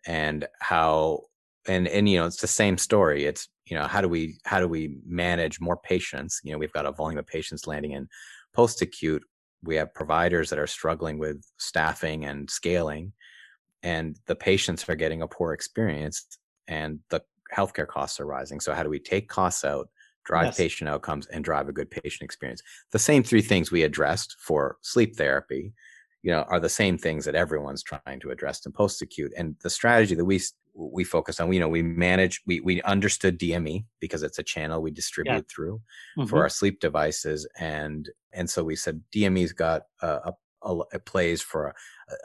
and 0.06 0.46
how 0.60 1.20
and 1.66 1.88
and 1.88 2.08
you 2.08 2.18
know 2.18 2.26
it's 2.26 2.40
the 2.40 2.46
same 2.46 2.78
story. 2.78 3.24
It's 3.24 3.48
you 3.66 3.76
know 3.76 3.86
how 3.86 4.00
do 4.00 4.08
we 4.08 4.36
how 4.44 4.60
do 4.60 4.68
we 4.68 4.98
manage 5.06 5.60
more 5.60 5.76
patients? 5.76 6.40
You 6.44 6.52
know 6.52 6.58
we've 6.58 6.72
got 6.72 6.86
a 6.86 6.92
volume 6.92 7.18
of 7.18 7.26
patients 7.26 7.66
landing 7.66 7.92
in 7.92 8.08
post 8.54 8.82
acute 8.82 9.22
we 9.64 9.76
have 9.76 9.94
providers 9.94 10.50
that 10.50 10.58
are 10.58 10.66
struggling 10.66 11.18
with 11.18 11.42
staffing 11.58 12.24
and 12.24 12.50
scaling 12.50 13.12
and 13.82 14.18
the 14.26 14.34
patients 14.34 14.88
are 14.88 14.94
getting 14.94 15.22
a 15.22 15.28
poor 15.28 15.52
experience 15.52 16.26
and 16.68 17.00
the 17.10 17.20
healthcare 17.54 17.86
costs 17.86 18.20
are 18.20 18.26
rising. 18.26 18.60
So 18.60 18.72
how 18.72 18.82
do 18.82 18.88
we 18.88 18.98
take 18.98 19.28
costs 19.28 19.64
out 19.64 19.88
drive 20.24 20.46
yes. 20.46 20.56
patient 20.56 20.88
outcomes 20.88 21.26
and 21.26 21.44
drive 21.44 21.68
a 21.68 21.72
good 21.72 21.90
patient 21.90 22.22
experience? 22.22 22.62
The 22.92 22.98
same 22.98 23.22
three 23.22 23.42
things 23.42 23.70
we 23.70 23.82
addressed 23.82 24.36
for 24.40 24.76
sleep 24.82 25.16
therapy 25.16 25.72
you 26.24 26.32
know 26.32 26.44
are 26.48 26.58
the 26.58 26.68
same 26.68 26.98
things 26.98 27.24
that 27.24 27.36
everyone's 27.36 27.84
trying 27.84 28.18
to 28.18 28.30
address 28.30 28.66
in 28.66 28.72
post 28.72 29.00
acute 29.00 29.32
and 29.36 29.54
the 29.62 29.70
strategy 29.70 30.16
that 30.16 30.24
we 30.24 30.40
we 30.74 31.04
focus 31.04 31.38
on. 31.38 31.48
We, 31.48 31.56
you 31.56 31.60
know, 31.60 31.68
we 31.68 31.82
manage, 31.82 32.42
we, 32.46 32.60
we 32.60 32.82
understood 32.82 33.38
DME 33.38 33.84
because 34.00 34.22
it's 34.22 34.38
a 34.38 34.42
channel 34.42 34.82
we 34.82 34.90
distribute 34.90 35.32
yeah. 35.32 35.54
through 35.54 35.80
mm-hmm. 36.18 36.26
for 36.26 36.42
our 36.42 36.48
sleep 36.48 36.80
devices. 36.80 37.46
And, 37.58 38.10
and 38.32 38.50
so 38.50 38.64
we 38.64 38.76
said 38.76 39.00
DME's 39.14 39.52
got 39.52 39.82
a, 40.02 40.32
a, 40.62 40.78
a 40.92 40.98
plays 40.98 41.40
for 41.40 41.68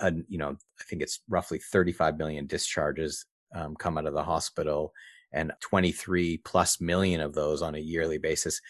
a, 0.02 0.08
a, 0.08 0.14
you 0.28 0.38
know, 0.38 0.56
I 0.80 0.84
think 0.84 1.02
it's 1.02 1.22
roughly 1.30 1.60
35 1.60 2.18
million 2.18 2.48
discharges 2.48 3.26
um, 3.54 3.76
come 3.76 3.98
out 3.98 4.08
of 4.08 4.14
the 4.14 4.24
hospital 4.24 4.94
and 5.32 5.52
23 5.62 6.38
plus 6.38 6.82
million 6.82 7.22
of 7.22 7.34
those 7.34 7.62
on 7.62 7.76
a 7.76 7.80
yearly 7.80 8.18
basis 8.18 8.62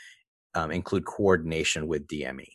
um, 0.56 0.72
include 0.72 1.06
coordination 1.06 1.88
with 1.88 2.08
DME. 2.08 2.48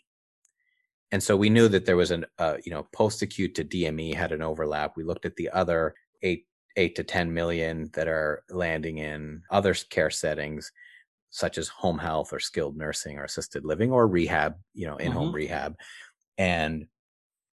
And 1.14 1.22
so 1.22 1.36
we 1.36 1.48
knew 1.48 1.68
that 1.68 1.86
there 1.86 1.96
was 1.96 2.10
an, 2.10 2.26
uh, 2.40 2.56
you 2.64 2.72
know, 2.72 2.88
post 2.92 3.22
acute 3.22 3.54
to 3.54 3.64
DME 3.64 4.12
had 4.12 4.32
an 4.32 4.42
overlap. 4.42 4.94
We 4.96 5.04
looked 5.04 5.24
at 5.24 5.36
the 5.36 5.48
other 5.50 5.94
eight 6.22 6.44
eight 6.76 6.96
to 6.96 7.04
10 7.04 7.32
million 7.32 7.88
that 7.92 8.08
are 8.08 8.42
landing 8.50 8.98
in 8.98 9.40
other 9.48 9.74
care 9.90 10.10
settings, 10.10 10.72
such 11.30 11.56
as 11.56 11.68
home 11.68 11.98
health 11.98 12.32
or 12.32 12.40
skilled 12.40 12.76
nursing 12.76 13.16
or 13.16 13.22
assisted 13.22 13.64
living 13.64 13.92
or 13.92 14.08
rehab, 14.08 14.56
you 14.72 14.88
know, 14.88 14.96
in 14.96 15.12
home 15.12 15.28
mm-hmm. 15.28 15.36
rehab. 15.36 15.76
And 16.36 16.86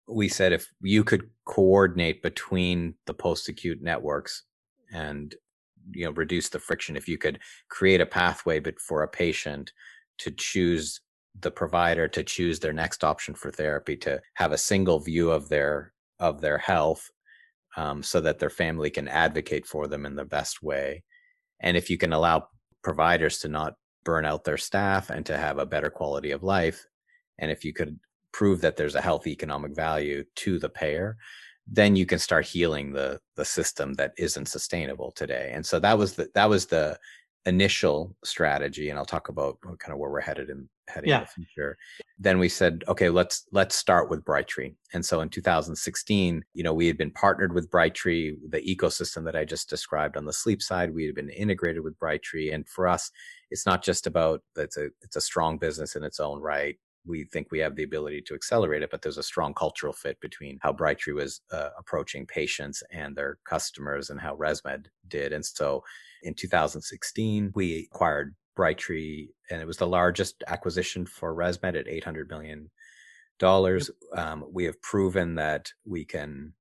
we 0.07 0.27
said 0.27 0.53
if 0.53 0.67
you 0.81 1.03
could 1.03 1.29
coordinate 1.45 2.23
between 2.23 2.95
the 3.05 3.13
post 3.13 3.47
acute 3.47 3.79
networks 3.79 4.41
and 4.91 5.35
you 5.91 6.05
know 6.05 6.11
reduce 6.13 6.49
the 6.49 6.57
friction 6.57 6.97
if 6.97 7.07
you 7.07 7.19
could 7.19 7.37
create 7.69 8.01
a 8.01 8.07
pathway 8.07 8.59
but 8.59 8.79
for 8.79 9.03
a 9.03 9.07
patient 9.07 9.71
to 10.17 10.31
choose 10.31 10.99
the 11.39 11.51
provider 11.51 12.07
to 12.07 12.23
choose 12.23 12.59
their 12.59 12.73
next 12.73 13.03
option 13.03 13.33
for 13.33 13.51
therapy 13.51 13.95
to 13.97 14.21
have 14.35 14.51
a 14.51 14.57
single 14.57 14.99
view 14.99 15.31
of 15.31 15.49
their 15.49 15.93
of 16.19 16.41
their 16.41 16.57
health 16.57 17.09
um, 17.77 18.03
so 18.03 18.21
that 18.21 18.39
their 18.39 18.49
family 18.49 18.89
can 18.89 19.07
advocate 19.07 19.65
for 19.65 19.87
them 19.87 20.05
in 20.05 20.15
the 20.15 20.25
best 20.25 20.61
way. 20.61 21.03
And 21.61 21.77
if 21.77 21.89
you 21.89 21.97
can 21.97 22.13
allow 22.13 22.47
providers 22.83 23.39
to 23.39 23.47
not 23.47 23.75
burn 24.03 24.25
out 24.25 24.43
their 24.43 24.57
staff 24.57 25.09
and 25.09 25.25
to 25.25 25.37
have 25.37 25.57
a 25.57 25.65
better 25.65 25.89
quality 25.89 26.31
of 26.31 26.43
life, 26.43 26.85
and 27.39 27.49
if 27.49 27.63
you 27.63 27.73
could 27.73 27.99
prove 28.33 28.61
that 28.61 28.77
there's 28.77 28.95
a 28.95 29.01
health 29.01 29.27
economic 29.27 29.75
value 29.75 30.23
to 30.35 30.59
the 30.59 30.69
payer, 30.69 31.17
then 31.67 31.95
you 31.95 32.05
can 32.05 32.19
start 32.19 32.45
healing 32.45 32.91
the 32.91 33.19
the 33.35 33.45
system 33.45 33.93
that 33.93 34.13
isn't 34.17 34.47
sustainable 34.47 35.11
today. 35.11 35.51
And 35.53 35.65
so 35.65 35.79
that 35.79 35.97
was 35.97 36.13
the 36.13 36.29
that 36.35 36.49
was 36.49 36.65
the 36.65 36.99
initial 37.45 38.15
strategy 38.23 38.89
and 38.89 38.99
i'll 38.99 39.05
talk 39.05 39.29
about 39.29 39.57
kind 39.61 39.91
of 39.91 39.97
where 39.97 40.11
we're 40.11 40.21
headed 40.21 40.49
in 40.49 40.69
heading 40.87 41.09
yeah. 41.09 41.19
in 41.19 41.23
the 41.23 41.27
future 41.27 41.77
then 42.19 42.37
we 42.37 42.47
said 42.47 42.83
okay 42.87 43.09
let's 43.09 43.45
let's 43.51 43.75
start 43.75 44.09
with 44.09 44.23
brightree 44.23 44.75
and 44.93 45.03
so 45.03 45.21
in 45.21 45.29
2016 45.29 46.43
you 46.53 46.63
know 46.63 46.73
we 46.73 46.85
had 46.85 46.97
been 46.97 47.11
partnered 47.11 47.53
with 47.53 47.69
brightree 47.71 48.35
the 48.49 48.61
ecosystem 48.61 49.25
that 49.25 49.35
i 49.35 49.43
just 49.43 49.69
described 49.69 50.17
on 50.17 50.25
the 50.25 50.33
sleep 50.33 50.61
side 50.61 50.93
we 50.93 51.05
had 51.05 51.15
been 51.15 51.29
integrated 51.29 51.83
with 51.83 51.97
brightree 51.97 52.53
and 52.53 52.67
for 52.69 52.87
us 52.87 53.09
it's 53.49 53.65
not 53.65 53.83
just 53.83 54.05
about 54.05 54.41
it's 54.57 54.77
a 54.77 54.89
it's 55.01 55.15
a 55.15 55.21
strong 55.21 55.57
business 55.57 55.95
in 55.95 56.03
its 56.03 56.19
own 56.19 56.39
right 56.39 56.77
we 57.05 57.23
think 57.25 57.47
we 57.51 57.59
have 57.59 57.75
the 57.75 57.83
ability 57.83 58.21
to 58.21 58.35
accelerate 58.35 58.83
it, 58.83 58.91
but 58.91 59.01
there's 59.01 59.17
a 59.17 59.23
strong 59.23 59.53
cultural 59.53 59.93
fit 59.93 60.19
between 60.19 60.59
how 60.61 60.71
Brightree 60.71 61.15
was 61.15 61.41
uh, 61.51 61.69
approaching 61.77 62.25
patients 62.25 62.83
and 62.91 63.15
their 63.15 63.39
customers 63.45 64.09
and 64.09 64.19
how 64.19 64.35
ResMed 64.35 64.85
did. 65.07 65.33
And 65.33 65.43
so 65.43 65.83
in 66.23 66.33
2016, 66.33 67.51
we 67.55 67.87
acquired 67.91 68.35
Brightree, 68.57 69.29
and 69.49 69.61
it 69.61 69.65
was 69.65 69.77
the 69.77 69.87
largest 69.87 70.43
acquisition 70.47 71.05
for 71.05 71.35
ResMed 71.35 71.79
at 71.79 71.87
800 71.87 72.29
million 72.29 72.69
dollars. 73.39 73.89
Um, 74.15 74.45
we 74.51 74.65
have 74.65 74.81
proven 74.81 75.35
that 75.35 75.71
we 75.85 76.05
can, 76.05 76.53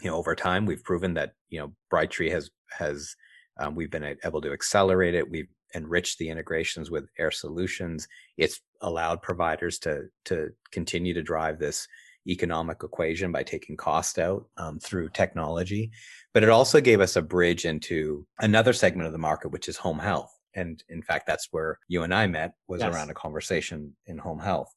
you 0.00 0.10
know, 0.10 0.16
over 0.16 0.34
time, 0.34 0.66
we've 0.66 0.84
proven 0.84 1.14
that 1.14 1.32
you 1.48 1.58
know 1.58 1.72
Brightree 1.92 2.30
has 2.30 2.50
has 2.70 3.14
um, 3.58 3.74
we've 3.74 3.90
been 3.90 4.16
able 4.24 4.40
to 4.40 4.52
accelerate 4.52 5.14
it. 5.14 5.28
We've 5.28 5.48
enriched 5.74 6.18
the 6.18 6.28
integrations 6.28 6.90
with 6.90 7.08
Air 7.18 7.30
Solutions. 7.30 8.06
It's 8.36 8.60
allowed 8.80 9.22
providers 9.22 9.78
to 9.80 10.04
to 10.26 10.50
continue 10.70 11.14
to 11.14 11.22
drive 11.22 11.58
this 11.58 11.88
economic 12.26 12.82
equation 12.82 13.32
by 13.32 13.42
taking 13.42 13.76
cost 13.76 14.18
out 14.18 14.46
um, 14.56 14.78
through 14.78 15.08
technology. 15.10 15.90
But 16.34 16.42
it 16.42 16.48
also 16.48 16.80
gave 16.80 17.00
us 17.00 17.16
a 17.16 17.22
bridge 17.22 17.64
into 17.64 18.26
another 18.40 18.72
segment 18.72 19.06
of 19.06 19.12
the 19.12 19.18
market, 19.18 19.48
which 19.48 19.68
is 19.68 19.76
home 19.76 19.98
health. 19.98 20.32
And 20.54 20.82
in 20.88 21.02
fact, 21.02 21.26
that's 21.26 21.48
where 21.50 21.78
you 21.88 22.02
and 22.02 22.14
I 22.14 22.26
met 22.26 22.52
was 22.66 22.80
yes. 22.80 22.94
around 22.94 23.10
a 23.10 23.14
conversation 23.14 23.94
in 24.06 24.18
home 24.18 24.40
health. 24.40 24.74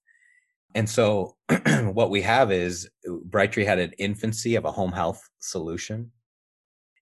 And 0.75 0.89
so 0.89 1.35
what 1.93 2.09
we 2.09 2.21
have 2.21 2.51
is 2.51 2.89
Brightree 3.07 3.65
had 3.65 3.79
an 3.79 3.93
infancy 3.97 4.55
of 4.55 4.65
a 4.65 4.71
home 4.71 4.91
health 4.91 5.21
solution 5.39 6.11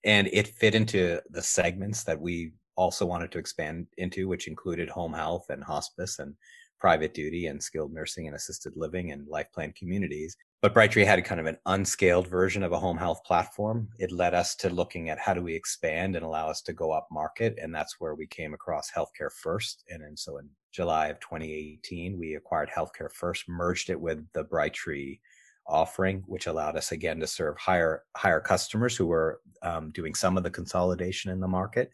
and 0.03 0.29
it 0.31 0.47
fit 0.47 0.75
into 0.75 1.19
the 1.29 1.41
segments 1.41 2.03
that 2.03 2.19
we 2.19 2.53
also 2.77 3.05
wanted 3.05 3.31
to 3.31 3.39
expand 3.39 3.87
into, 3.97 4.27
which 4.27 4.47
included 4.47 4.89
home 4.89 5.13
health 5.13 5.45
and 5.49 5.63
hospice 5.63 6.19
and 6.19 6.35
private 6.79 7.13
duty 7.13 7.47
and 7.47 7.61
skilled 7.61 7.93
nursing 7.93 8.27
and 8.27 8.35
assisted 8.35 8.73
living 8.75 9.11
and 9.11 9.27
life 9.27 9.51
plan 9.53 9.73
communities. 9.73 10.35
But 10.61 10.73
Brightree 10.73 11.05
had 11.05 11.23
kind 11.23 11.39
of 11.39 11.45
an 11.45 11.57
unscaled 11.67 12.27
version 12.27 12.63
of 12.63 12.71
a 12.71 12.79
home 12.79 12.97
health 12.97 13.23
platform. 13.23 13.89
It 13.99 14.11
led 14.11 14.33
us 14.33 14.55
to 14.55 14.69
looking 14.69 15.09
at 15.09 15.19
how 15.19 15.33
do 15.33 15.41
we 15.41 15.55
expand 15.55 16.15
and 16.15 16.25
allow 16.25 16.49
us 16.49 16.61
to 16.63 16.73
go 16.73 16.91
up 16.91 17.07
market. 17.11 17.57
And 17.61 17.73
that's 17.73 17.99
where 17.99 18.15
we 18.15 18.25
came 18.25 18.53
across 18.53 18.89
Healthcare 18.91 19.31
First. 19.31 19.83
And, 19.89 20.01
and 20.01 20.17
so 20.17 20.37
in 20.37 20.49
July 20.71 21.07
of 21.07 21.19
2018, 21.19 22.17
we 22.17 22.35
acquired 22.35 22.69
Healthcare 22.69 23.11
First, 23.11 23.47
merged 23.47 23.89
it 23.89 23.99
with 23.99 24.25
the 24.33 24.45
Brightree 24.45 25.19
offering, 25.67 26.23
which 26.27 26.47
allowed 26.47 26.77
us 26.77 26.91
again 26.91 27.19
to 27.19 27.27
serve 27.27 27.57
higher 27.57 28.03
higher 28.15 28.39
customers 28.39 28.95
who 28.95 29.05
were 29.05 29.41
um, 29.61 29.91
doing 29.91 30.15
some 30.15 30.37
of 30.37 30.43
the 30.43 30.49
consolidation 30.49 31.31
in 31.31 31.39
the 31.39 31.47
market, 31.47 31.91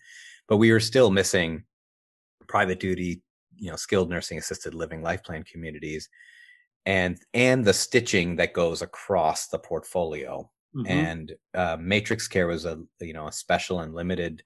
but 0.47 0.57
we 0.57 0.71
were 0.71 0.79
still 0.79 1.09
missing 1.09 1.63
private 2.47 2.79
duty 2.79 3.21
you 3.57 3.69
know 3.69 3.75
skilled 3.75 4.09
nursing 4.09 4.37
assisted 4.37 4.73
living 4.73 5.01
life 5.01 5.23
plan 5.23 5.43
communities 5.43 6.09
and 6.85 7.19
and 7.33 7.63
the 7.63 7.73
stitching 7.73 8.35
that 8.35 8.53
goes 8.53 8.81
across 8.81 9.47
the 9.47 9.59
portfolio 9.59 10.49
mm-hmm. 10.75 10.87
and 10.87 11.33
uh, 11.53 11.77
MatrixCare 11.77 12.47
was 12.47 12.65
a 12.65 12.79
you 12.99 13.13
know 13.13 13.27
a 13.27 13.31
special 13.31 13.81
and 13.81 13.93
limited 13.93 14.43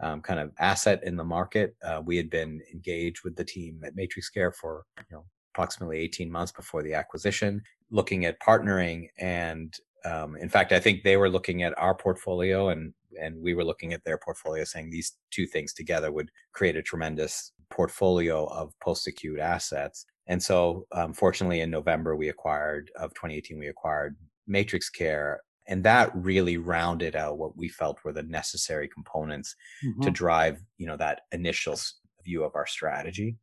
um, 0.00 0.20
kind 0.20 0.40
of 0.40 0.52
asset 0.58 1.00
in 1.04 1.16
the 1.16 1.24
market 1.24 1.76
uh, 1.84 2.02
we 2.04 2.16
had 2.16 2.30
been 2.30 2.60
engaged 2.72 3.22
with 3.24 3.36
the 3.36 3.44
team 3.44 3.80
at 3.84 3.96
matrix 3.96 4.28
care 4.28 4.52
for 4.52 4.84
you 4.98 5.16
know 5.16 5.24
approximately 5.54 5.98
18 5.98 6.30
months 6.30 6.52
before 6.52 6.82
the 6.82 6.94
acquisition 6.94 7.62
looking 7.90 8.24
at 8.24 8.40
partnering 8.40 9.08
and 9.18 9.74
um, 10.04 10.36
in 10.36 10.48
fact 10.48 10.72
i 10.72 10.80
think 10.80 11.02
they 11.02 11.16
were 11.16 11.30
looking 11.30 11.62
at 11.62 11.78
our 11.78 11.94
portfolio 11.94 12.70
and 12.70 12.92
and 13.20 13.40
we 13.40 13.54
were 13.54 13.64
looking 13.64 13.92
at 13.92 14.04
their 14.04 14.18
portfolio 14.18 14.64
saying 14.64 14.90
these 14.90 15.16
two 15.30 15.46
things 15.46 15.72
together 15.72 16.10
would 16.10 16.30
create 16.52 16.76
a 16.76 16.82
tremendous 16.82 17.52
portfolio 17.70 18.46
of 18.46 18.72
post-acute 18.82 19.38
assets. 19.38 20.06
And 20.26 20.42
so, 20.42 20.86
um, 20.92 21.12
fortunately, 21.12 21.60
in 21.60 21.70
November 21.70 22.16
we 22.16 22.28
acquired 22.28 22.90
of 22.96 23.10
2018, 23.14 23.58
we 23.58 23.68
acquired 23.68 24.16
Matrix 24.46 24.88
Care, 24.88 25.40
and 25.66 25.84
that 25.84 26.10
really 26.14 26.56
rounded 26.56 27.16
out 27.16 27.38
what 27.38 27.56
we 27.56 27.68
felt 27.68 27.98
were 28.04 28.12
the 28.12 28.22
necessary 28.22 28.88
components 28.88 29.54
mm-hmm. 29.84 30.02
to 30.02 30.10
drive, 30.10 30.62
you 30.78 30.86
know, 30.86 30.96
that 30.96 31.22
initial 31.32 31.78
view 32.24 32.44
of 32.44 32.54
our 32.54 32.66
strategy. 32.66 33.36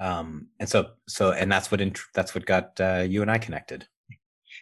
Um, 0.00 0.48
and 0.58 0.68
so, 0.68 0.90
so, 1.08 1.32
and 1.32 1.50
that's 1.50 1.70
what 1.70 1.80
int- 1.80 2.00
that's 2.14 2.34
what 2.34 2.46
got 2.46 2.78
uh, 2.80 3.04
you 3.08 3.22
and 3.22 3.30
I 3.30 3.38
connected 3.38 3.86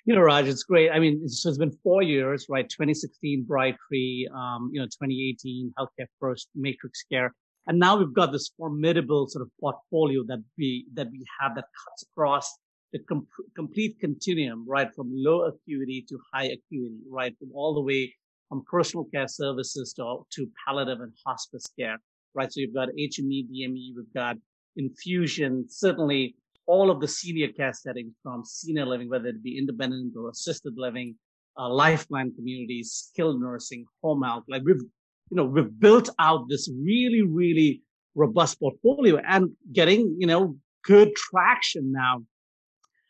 you 0.04 0.14
know, 0.14 0.20
Raj, 0.20 0.48
it's 0.48 0.64
great. 0.64 0.90
I 0.90 0.98
mean, 0.98 1.20
it's, 1.24 1.44
it's 1.46 1.58
been 1.58 1.76
four 1.82 2.02
years, 2.02 2.46
right? 2.48 2.68
2016, 2.68 3.46
Brightree, 3.48 4.30
um, 4.34 4.70
you 4.72 4.80
know, 4.80 4.86
2018, 4.86 5.72
Healthcare 5.78 6.06
First, 6.18 6.48
Matrix 6.54 7.04
Care. 7.10 7.34
And 7.66 7.78
now 7.78 7.96
we've 7.96 8.12
got 8.12 8.32
this 8.32 8.50
formidable 8.56 9.28
sort 9.28 9.42
of 9.42 9.50
portfolio 9.60 10.24
that 10.26 10.42
we, 10.58 10.86
that 10.94 11.10
we 11.10 11.24
have 11.40 11.54
that 11.54 11.66
cuts 11.84 12.04
across 12.10 12.58
the 12.92 12.98
com- 13.00 13.26
complete 13.54 13.98
continuum, 14.00 14.64
right? 14.66 14.92
From 14.94 15.10
low 15.12 15.42
acuity 15.42 16.04
to 16.08 16.18
high 16.32 16.44
acuity, 16.44 16.98
right? 17.08 17.34
From 17.38 17.50
all 17.54 17.74
the 17.74 17.80
way 17.80 18.14
from 18.48 18.62
personal 18.70 19.04
care 19.04 19.28
services 19.28 19.94
to, 19.94 20.26
to 20.30 20.46
palliative 20.66 21.00
and 21.00 21.12
hospice 21.26 21.66
care, 21.78 21.98
right? 22.34 22.52
So 22.52 22.60
you've 22.60 22.74
got 22.74 22.88
HME, 22.90 23.48
DME, 23.50 23.96
we've 23.96 24.12
got 24.14 24.36
infusion, 24.76 25.64
certainly 25.68 26.34
all 26.66 26.90
of 26.90 27.00
the 27.00 27.08
senior 27.08 27.48
care 27.48 27.72
settings 27.72 28.12
from 28.22 28.44
senior 28.44 28.86
living, 28.86 29.08
whether 29.08 29.28
it 29.28 29.42
be 29.42 29.58
independent 29.58 30.14
or 30.16 30.30
assisted 30.30 30.74
living, 30.76 31.16
uh, 31.58 31.68
lifeline 31.68 32.34
communities, 32.34 33.08
skilled 33.08 33.40
nursing, 33.40 33.84
home 34.02 34.22
health. 34.22 34.44
Like 34.48 34.62
we've, 34.64 34.82
you 35.32 35.36
know, 35.36 35.44
we've 35.44 35.80
built 35.80 36.10
out 36.18 36.46
this 36.50 36.68
really, 36.78 37.22
really 37.22 37.82
robust 38.14 38.60
portfolio 38.60 39.18
and 39.26 39.52
getting, 39.72 40.14
you 40.18 40.26
know, 40.26 40.58
good 40.84 41.16
traction 41.16 41.90
now. 41.90 42.22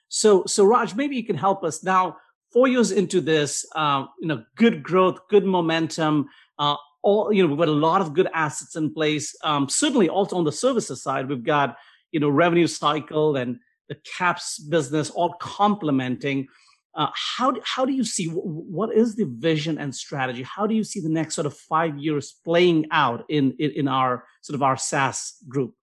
So, 0.06 0.44
so 0.46 0.64
Raj, 0.64 0.94
maybe 0.94 1.16
you 1.16 1.24
can 1.24 1.37
help 1.37 1.64
us 1.64 1.82
now. 1.82 2.16
Four 2.52 2.68
years 2.68 2.92
into 2.92 3.20
this, 3.20 3.66
uh, 3.74 4.04
you 4.20 4.28
know, 4.28 4.44
good 4.54 4.85
growth, 4.85 5.18
good 5.30 5.44
momentum. 5.44 6.28
Uh, 6.61 6.76
all 7.02 7.32
you 7.32 7.42
know, 7.42 7.48
we've 7.48 7.58
got 7.58 7.66
a 7.66 7.72
lot 7.72 8.00
of 8.00 8.14
good 8.14 8.28
assets 8.32 8.76
in 8.76 8.94
place. 8.94 9.35
Um, 9.42 9.68
certainly, 9.68 10.08
also 10.08 10.37
on 10.37 10.44
the 10.44 10.52
services 10.52 11.02
side, 11.02 11.28
we've 11.28 11.42
got 11.42 11.76
you 12.12 12.20
know 12.20 12.28
revenue 12.28 12.68
cycle 12.68 13.35
and 13.35 13.58
the 13.88 13.96
CAHPS 14.16 14.61
business 14.68 15.11
all 15.11 15.35
complementing 15.40 16.46
uh, 16.94 17.09
how, 17.14 17.55
how 17.64 17.85
do 17.85 17.92
you 17.92 18.05
see 18.05 18.26
what 18.26 18.94
is 18.94 19.16
the 19.16 19.24
vision 19.24 19.78
and 19.78 19.94
strategy? 19.94 20.42
How 20.42 20.66
do 20.66 20.74
you 20.74 20.85
see 20.85 21.00
the 21.00 21.09
next 21.09 21.35
sort 21.35 21.46
of 21.46 21.57
five 21.57 21.98
years 21.98 22.35
playing 22.44 22.87
out 22.90 23.24
in 23.28 23.55
in, 23.59 23.70
in 23.72 23.88
our 23.88 24.24
sort 24.42 24.55
of 24.55 24.62
our 24.62 24.76
saas 24.76 25.35
group? 25.48 25.74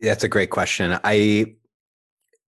That's 0.00 0.24
a 0.24 0.28
great 0.28 0.50
question. 0.50 0.98
I 1.04 1.56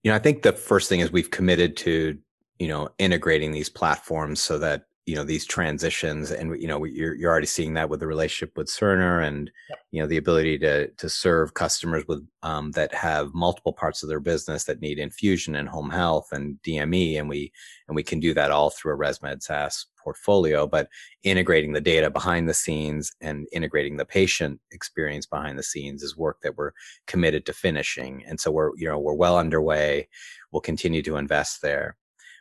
you 0.02 0.11
know 0.11 0.16
i 0.16 0.18
think 0.18 0.42
the 0.42 0.52
first 0.52 0.88
thing 0.88 1.00
is 1.00 1.12
we've 1.12 1.31
committed 1.31 1.76
to 1.76 2.16
you 2.59 2.68
know 2.68 2.88
integrating 2.98 3.52
these 3.52 3.68
platforms 3.68 4.40
so 4.40 4.59
that 4.59 4.85
you 5.09 5.14
know 5.14 5.25
these 5.25 5.47
transitions 5.47 6.31
and 6.31 6.61
you 6.61 6.68
know 6.68 6.85
you're, 6.85 7.14
you're 7.14 7.31
already 7.31 7.47
seeing 7.47 7.73
that 7.73 7.88
with 7.88 8.01
the 8.01 8.07
relationship 8.07 8.55
with 8.59 8.66
cerner 8.66 9.27
and 9.27 9.51
you 9.90 10.03
know 10.03 10.07
the 10.07 10.18
ability 10.18 10.59
to 10.59 10.87
to 10.99 11.09
serve 11.09 11.55
customers 11.55 12.05
with 12.07 12.23
um, 12.42 12.73
that 12.73 12.92
have 12.92 13.33
multiple 13.33 13.73
parts 13.73 14.03
of 14.03 14.11
their 14.11 14.21
business 14.21 14.64
that 14.64 14.83
need 14.83 14.99
infusion 14.99 15.57
and 15.57 15.66
home 15.66 15.88
health 15.88 16.29
and 16.33 16.59
dme 16.62 17.18
and 17.18 17.27
we 17.27 17.51
and 17.88 17.97
we 17.97 18.03
can 18.03 18.21
do 18.21 18.35
that 18.35 18.51
all 18.51 18.68
through 18.68 18.92
a 18.92 18.99
resmed 18.99 19.42
saas 19.42 19.87
portfolio 19.99 20.66
but 20.66 20.88
integrating 21.23 21.73
the 21.73 21.81
data 21.81 22.11
behind 22.11 22.47
the 22.47 22.53
scenes 22.53 23.11
and 23.23 23.49
integrating 23.51 23.97
the 23.97 24.05
patient 24.05 24.61
experience 24.73 25.25
behind 25.25 25.59
the 25.59 25.62
scenes 25.62 26.03
is 26.03 26.18
work 26.18 26.37
that 26.42 26.55
we're 26.59 26.73
committed 27.07 27.47
to 27.47 27.55
finishing 27.55 28.23
and 28.27 28.38
so 28.38 28.51
we're 28.51 28.73
you 28.77 28.87
know 28.87 28.99
we're 28.99 29.14
well 29.14 29.38
underway. 29.38 30.07
We'll 30.53 30.61
continue 30.61 31.03
to 31.03 31.16
invest 31.16 31.61
there 31.62 31.97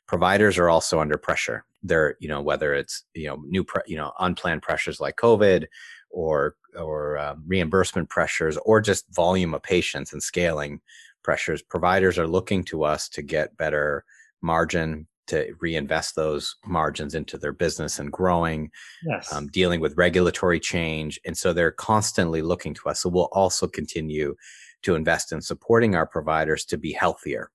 providers 0.07 0.57
are 0.57 0.69
also 0.69 0.99
under 0.99 1.17
pressure. 1.17 1.65
They're, 1.83 2.15
you 2.19 2.27
know, 2.27 2.41
whether 2.41 2.73
it's, 2.73 3.03
you 3.13 3.27
know, 3.27 3.43
new, 3.45 3.63
pre- 3.63 3.83
you 3.85 3.97
know, 3.97 4.11
unplanned 4.19 4.61
pressures 4.61 4.99
like 4.99 5.15
COVID 5.17 5.65
or, 6.09 6.55
or 6.77 7.17
um, 7.17 7.43
reimbursement 7.45 8.09
pressures 8.09 8.57
or 8.65 8.81
just 8.81 9.05
volume 9.13 9.53
of 9.53 9.63
patients 9.63 10.13
and 10.13 10.23
scaling 10.23 10.81
pressures, 11.23 11.61
providers 11.61 12.17
are 12.17 12.27
looking 12.27 12.63
to 12.63 12.83
us 12.83 13.09
to 13.09 13.21
get 13.21 13.57
better 13.57 14.05
margin, 14.41 15.07
to 15.27 15.53
reinvest 15.59 16.15
those 16.15 16.55
margins 16.65 17.13
into 17.13 17.37
their 17.37 17.51
business 17.51 17.99
and 17.99 18.11
growing, 18.11 18.71
yes. 19.03 19.31
um, 19.33 19.47
dealing 19.47 19.81
with 19.81 19.97
regulatory 19.97 20.59
change. 20.59 21.19
And 21.25 21.37
so 21.37 21.51
they're 21.51 21.71
constantly 21.71 22.41
looking 22.41 22.73
to 22.75 22.89
us. 22.89 23.01
So 23.01 23.09
we'll 23.09 23.29
also 23.33 23.67
continue 23.67 24.35
to 24.83 24.95
invest 24.95 25.33
in 25.33 25.41
supporting 25.41 25.95
our 25.95 26.07
providers 26.07 26.63
to 26.65 26.77
be 26.77 26.93
healthier. 26.93 27.51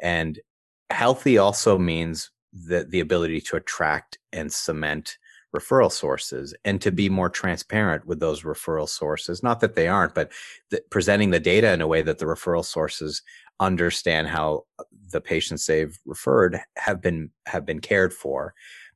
And 0.00 0.38
healthy 0.90 1.38
also 1.38 1.78
means 1.78 2.30
that 2.52 2.90
the 2.90 3.00
ability 3.00 3.40
to 3.42 3.56
attract 3.56 4.18
and 4.32 4.52
cement 4.52 5.18
referral 5.54 5.90
sources 5.90 6.54
and 6.64 6.80
to 6.82 6.92
be 6.92 7.08
more 7.08 7.30
transparent 7.30 8.06
with 8.06 8.20
those 8.20 8.42
referral 8.42 8.88
sources. 8.88 9.42
Not 9.42 9.60
that 9.60 9.74
they 9.74 9.88
aren't, 9.88 10.14
but 10.14 10.32
presenting 10.90 11.30
the 11.30 11.40
data 11.40 11.72
in 11.72 11.80
a 11.80 11.86
way 11.86 12.02
that 12.02 12.18
the 12.18 12.26
referral 12.26 12.64
sources 12.64 13.22
understand 13.58 14.28
how 14.28 14.64
the 15.10 15.20
patients 15.20 15.64
they've 15.64 15.98
referred 16.04 16.60
have 16.76 17.00
been 17.00 17.30
have 17.46 17.64
been 17.64 17.80
cared 17.80 18.12
for. 18.12 18.54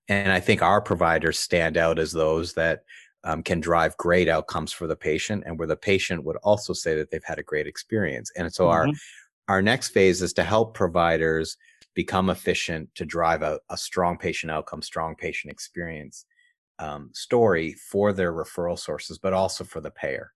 And 0.08 0.32
I 0.32 0.40
think 0.40 0.60
our 0.60 0.80
providers 0.80 1.38
stand 1.38 1.76
out 1.76 1.98
as 1.98 2.12
those 2.12 2.54
that 2.54 2.82
um, 3.24 3.42
can 3.42 3.60
drive 3.60 3.96
great 3.96 4.28
outcomes 4.28 4.72
for 4.72 4.86
the 4.86 4.96
patient, 4.96 5.44
and 5.46 5.58
where 5.58 5.68
the 5.68 5.76
patient 5.76 6.24
would 6.24 6.36
also 6.36 6.72
say 6.72 6.96
that 6.96 7.10
they've 7.10 7.24
had 7.24 7.38
a 7.38 7.44
great 7.44 7.66
experience. 7.66 8.30
And 8.36 8.52
so 8.52 8.64
mm-hmm. 8.64 8.90
our 8.90 9.56
our 9.56 9.62
next 9.62 9.88
phase 9.88 10.20
is 10.20 10.32
to 10.34 10.44
help 10.44 10.74
providers 10.74 11.56
become 12.02 12.30
efficient 12.30 12.88
to 12.94 13.04
drive 13.04 13.42
a, 13.42 13.60
a 13.68 13.76
strong 13.76 14.16
patient 14.16 14.50
outcome, 14.50 14.80
strong 14.80 15.14
patient 15.14 15.52
experience 15.52 16.24
um, 16.78 17.10
story 17.12 17.74
for 17.74 18.14
their 18.14 18.32
referral 18.32 18.78
sources, 18.78 19.18
but 19.18 19.34
also 19.34 19.64
for 19.64 19.82
the 19.82 19.90
payer. 19.90 20.32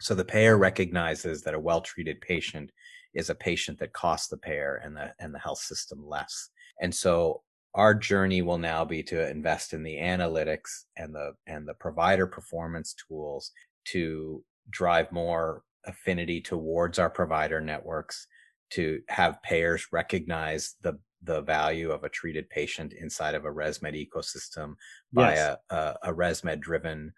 So 0.00 0.14
the 0.14 0.24
payer 0.24 0.56
recognizes 0.56 1.42
that 1.42 1.54
a 1.54 1.58
well 1.68 1.80
treated 1.80 2.20
patient 2.20 2.70
is 3.14 3.30
a 3.30 3.34
patient 3.34 3.80
that 3.80 3.92
costs 3.92 4.28
the 4.28 4.36
payer 4.36 4.80
and 4.84 4.96
the 4.96 5.12
and 5.18 5.34
the 5.34 5.40
health 5.40 5.58
system 5.58 5.98
less. 6.06 6.50
And 6.80 6.94
so 6.94 7.42
our 7.74 7.94
journey 7.94 8.42
will 8.42 8.58
now 8.58 8.84
be 8.84 9.02
to 9.02 9.28
invest 9.28 9.72
in 9.72 9.82
the 9.82 9.96
analytics 9.96 10.84
and 10.96 11.12
the 11.12 11.32
and 11.48 11.66
the 11.66 11.74
provider 11.74 12.28
performance 12.28 12.94
tools 13.08 13.50
to 13.86 14.44
drive 14.70 15.10
more 15.10 15.64
affinity 15.84 16.40
towards 16.40 17.00
our 17.00 17.10
provider 17.10 17.60
networks 17.60 18.28
to 18.72 19.00
have 19.08 19.42
payers 19.42 19.86
recognize 19.92 20.76
the 20.82 20.98
the 21.24 21.42
value 21.42 21.90
of 21.90 22.04
a 22.04 22.08
treated 22.08 22.48
patient 22.50 22.92
inside 22.92 23.34
of 23.34 23.44
a 23.44 23.50
ResMed 23.50 23.94
ecosystem 23.94 24.74
by 25.12 25.34
yes. 25.34 25.56
a, 25.70 25.74
a, 25.74 25.96
a 26.10 26.12
ResMed 26.12 26.60
driven 26.60 27.12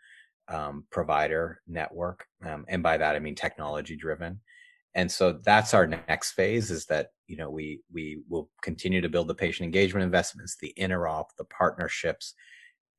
um, 0.49 0.85
provider 0.91 1.61
network. 1.67 2.27
Um, 2.45 2.67
and 2.69 2.83
by 2.83 2.99
that, 2.99 3.17
I 3.17 3.19
mean 3.19 3.35
technology 3.35 3.97
driven. 3.97 4.41
And 4.95 5.11
so 5.11 5.41
that's 5.43 5.75
our 5.75 5.87
next 5.87 6.33
phase 6.33 6.71
is 6.71 6.87
that, 6.87 7.09
you 7.27 7.37
know, 7.37 7.51
we, 7.51 7.81
we 7.93 8.23
will 8.29 8.51
continue 8.63 9.01
to 9.01 9.09
build 9.09 9.29
the 9.29 9.35
patient 9.35 9.65
engagement 9.65 10.05
investments, 10.05 10.57
the 10.61 10.75
interop, 10.79 11.27
the 11.39 11.45
partnerships, 11.47 12.35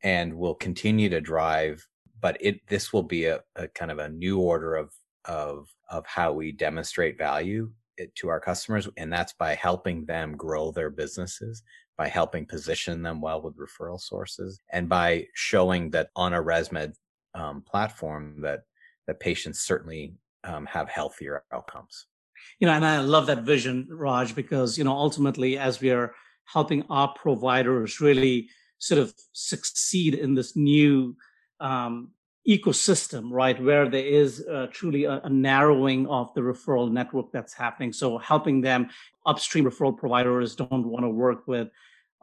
and 0.03 0.33
we'll 0.33 0.55
continue 0.55 1.09
to 1.09 1.21
drive, 1.21 1.87
but 2.19 2.35
it, 2.41 2.67
this 2.67 2.91
will 2.91 3.03
be 3.03 3.25
a, 3.25 3.41
a 3.55 3.67
kind 3.69 3.91
of 3.91 3.99
a 3.99 4.09
new 4.09 4.39
order 4.39 4.75
of, 4.75 4.91
of, 5.25 5.69
of 5.89 6.05
how 6.05 6.33
we 6.33 6.51
demonstrate 6.51 7.17
value 7.17 7.71
to 8.15 8.29
our 8.29 8.39
customers 8.39 8.87
and 8.97 9.11
that's 9.11 9.33
by 9.33 9.55
helping 9.55 10.05
them 10.05 10.35
grow 10.35 10.71
their 10.71 10.89
businesses 10.89 11.63
by 11.97 12.07
helping 12.07 12.45
position 12.45 13.01
them 13.01 13.21
well 13.21 13.41
with 13.41 13.57
referral 13.57 13.99
sources 13.99 14.59
and 14.71 14.89
by 14.89 15.25
showing 15.33 15.89
that 15.91 16.09
on 16.15 16.33
a 16.33 16.41
resmed 16.41 16.93
um, 17.33 17.61
platform 17.61 18.41
that 18.41 18.61
that 19.07 19.19
patients 19.19 19.59
certainly 19.59 20.15
um, 20.43 20.65
have 20.65 20.89
healthier 20.89 21.43
outcomes. 21.53 22.07
You 22.59 22.67
know 22.67 22.73
and 22.73 22.85
i 22.85 22.99
love 22.99 23.27
that 23.27 23.43
vision 23.43 23.87
raj 23.89 24.35
because 24.35 24.77
you 24.77 24.83
know 24.83 24.91
ultimately 24.91 25.57
as 25.57 25.81
we 25.81 25.91
are 25.91 26.13
helping 26.45 26.83
our 26.89 27.13
providers 27.13 27.99
really 28.01 28.49
sort 28.77 28.99
of 28.99 29.13
succeed 29.31 30.13
in 30.13 30.35
this 30.35 30.55
new 30.55 31.15
um, 31.59 32.11
ecosystem, 32.47 33.31
right, 33.31 33.61
where 33.61 33.89
there 33.89 34.05
is 34.05 34.45
uh, 34.47 34.67
truly 34.71 35.05
a, 35.05 35.19
a, 35.23 35.29
narrowing 35.29 36.07
of 36.07 36.31
the 36.35 36.41
referral 36.41 36.91
network 36.91 37.31
that's 37.31 37.53
happening. 37.53 37.91
So 37.91 38.19
helping 38.19 38.61
them 38.61 38.89
upstream 39.25 39.65
referral 39.65 39.97
providers 39.97 40.55
don't 40.55 40.87
want 40.87 41.03
to 41.03 41.09
work 41.09 41.47
with 41.47 41.69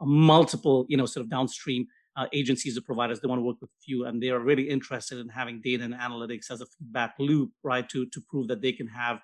multiple, 0.01 0.85
you 0.87 0.95
know, 0.95 1.05
sort 1.05 1.25
of 1.25 1.29
downstream 1.29 1.87
uh, 2.15 2.27
agencies 2.31 2.77
or 2.77 2.81
providers. 2.81 3.19
They 3.19 3.27
want 3.27 3.39
to 3.39 3.43
work 3.43 3.57
with 3.59 3.69
a 3.69 3.83
few, 3.83 4.05
and 4.05 4.21
they 4.21 4.29
are 4.29 4.39
really 4.39 4.69
interested 4.69 5.17
in 5.19 5.27
having 5.27 5.61
data 5.61 5.83
and 5.83 5.93
analytics 5.93 6.51
as 6.51 6.61
a 6.61 6.65
feedback 6.65 7.15
loop, 7.19 7.51
right, 7.63 7.87
to 7.89 8.05
to 8.05 8.21
prove 8.29 8.47
that 8.47 8.61
they 8.61 8.71
can 8.71 8.87
have. 8.87 9.19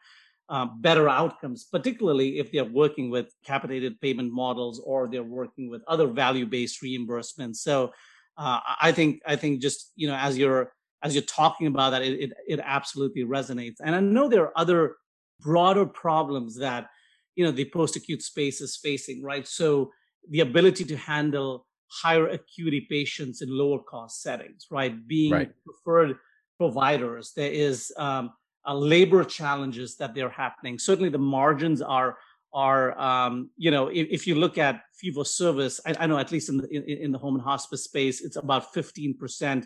Uh, 0.50 0.66
better 0.80 1.08
outcomes, 1.08 1.68
particularly 1.72 2.40
if 2.40 2.52
they're 2.52 2.66
working 2.66 3.12
with 3.12 3.32
capitated 3.46 4.02
payment 4.02 4.34
models 4.34 4.82
or 4.84 5.08
they're 5.08 5.22
working 5.22 5.70
with 5.70 5.84
other 5.88 6.08
value-based 6.08 6.82
reimbursements. 6.82 7.58
So, 7.58 7.94
uh, 8.36 8.60
I 8.82 8.92
think 8.92 9.22
I 9.28 9.36
think 9.36 9.62
just 9.62 9.92
you 9.96 10.08
know 10.08 10.16
as 10.16 10.40
you're 10.40 10.72
as 11.04 11.16
you're 11.16 11.24
talking 11.24 11.68
about 11.68 11.92
that, 11.92 12.02
it, 12.02 12.20
it, 12.20 12.34
it 12.48 12.60
absolutely 12.64 13.24
resonates. 13.24 13.78
And 13.82 13.96
I 13.96 14.00
know 14.00 14.28
there 14.28 14.44
are 14.44 14.58
other 14.58 14.96
broader 15.40 15.86
problems 15.86 16.58
that 16.58 16.88
you 17.36 17.46
know 17.46 17.52
the 17.52 17.66
post-acute 17.66 18.22
space 18.22 18.60
is 18.60 18.76
facing, 18.76 19.24
right? 19.24 19.48
So 19.48 19.92
the 20.30 20.42
ability 20.42 20.84
to 20.86 20.98
handle 20.98 21.66
higher 21.88 22.28
acuity 22.28 22.86
patients 22.90 23.42
in 23.42 23.50
lower 23.50 23.80
cost 23.80 24.22
settings, 24.22 24.68
right? 24.70 25.08
Being 25.08 25.32
right. 25.32 25.52
preferred 25.66 26.18
providers, 26.58 27.32
there 27.36 27.52
is 27.52 27.92
um, 27.98 28.32
labor 28.68 29.24
challenges 29.24 29.96
that 29.96 30.14
they're 30.14 30.30
happening. 30.30 30.78
Certainly, 30.78 31.10
the 31.10 31.18
margins 31.18 31.82
are 31.82 32.18
are 32.52 33.00
um, 33.00 33.50
you 33.58 33.72
know 33.72 33.88
if, 33.88 34.08
if, 34.10 34.28
you 34.28 34.36
look 34.36 34.58
at 34.58 34.82
fee 34.96 35.12
for 35.12 35.24
service, 35.24 35.80
I, 35.86 35.96
I, 36.00 36.08
know 36.08 36.18
at 36.18 36.32
least 36.32 36.50
in 36.50 36.58
the 36.58 36.68
in, 36.70 36.84
in 36.84 37.12
the 37.12 37.18
home 37.18 37.36
and 37.36 37.44
hospice 37.44 37.84
space, 37.84 38.22
it's 38.22 38.36
about 38.36 38.74
fifteen 38.74 39.18
percent 39.18 39.66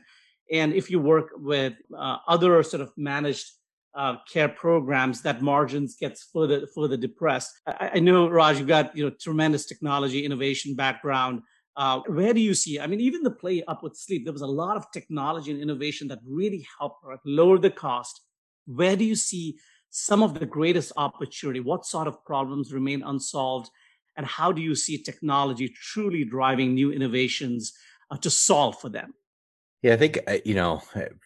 and 0.51 0.73
if 0.73 0.89
you 0.89 0.99
work 0.99 1.31
with 1.35 1.73
uh, 1.97 2.17
other 2.27 2.61
sort 2.63 2.81
of 2.81 2.91
managed 2.97 3.51
uh, 3.95 4.15
care 4.31 4.49
programs, 4.49 5.21
that 5.21 5.41
margins 5.41 5.95
gets 5.95 6.23
further 6.33 6.65
further 6.73 6.97
depressed. 6.97 7.51
I, 7.67 7.91
I, 7.95 7.99
know, 7.99 8.27
Raj, 8.27 8.57
you've 8.57 8.67
got 8.67 8.95
you 8.95 9.05
know 9.05 9.11
tremendous 9.21 9.65
technology 9.65 10.25
innovation 10.25 10.75
background. 10.75 11.41
Uh, 11.75 12.01
where 12.07 12.33
do 12.33 12.41
you 12.41 12.53
see? 12.53 12.79
I 12.79 12.87
mean, 12.87 12.99
even 12.99 13.23
the 13.23 13.31
play 13.31 13.63
up 13.67 13.81
with 13.81 13.95
sleep, 13.95 14.25
there 14.25 14.33
was 14.33 14.43
a 14.43 14.47
lot 14.47 14.77
of 14.77 14.91
technology 14.91 15.51
and 15.51 15.61
innovation 15.61 16.07
that 16.09 16.19
really 16.27 16.65
helped 16.79 17.03
right, 17.03 17.19
lower 17.25 17.57
the 17.57 17.71
cost. 17.71 18.21
Where 18.65 18.95
do 18.95 19.03
you 19.03 19.15
see 19.15 19.57
some 19.89 20.23
of 20.23 20.39
the 20.39 20.45
greatest 20.45 20.91
opportunity? 20.97 21.59
What 21.59 21.85
sort 21.85 22.07
of 22.07 22.23
problems 22.25 22.73
remain 22.73 23.03
unsolved? 23.03 23.69
And 24.15 24.25
how 24.25 24.51
do 24.51 24.61
you 24.61 24.75
see 24.75 25.01
technology 25.01 25.69
truly 25.69 26.23
driving 26.23 26.73
new 26.73 26.91
innovations 26.91 27.73
uh, 28.11 28.17
to 28.17 28.29
solve 28.29 28.79
for 28.79 28.89
them? 28.89 29.13
Yeah, 29.83 29.93
I 29.93 29.97
think 29.97 30.19
uh, 30.27 30.37
you 30.45 30.55
know 30.55 30.81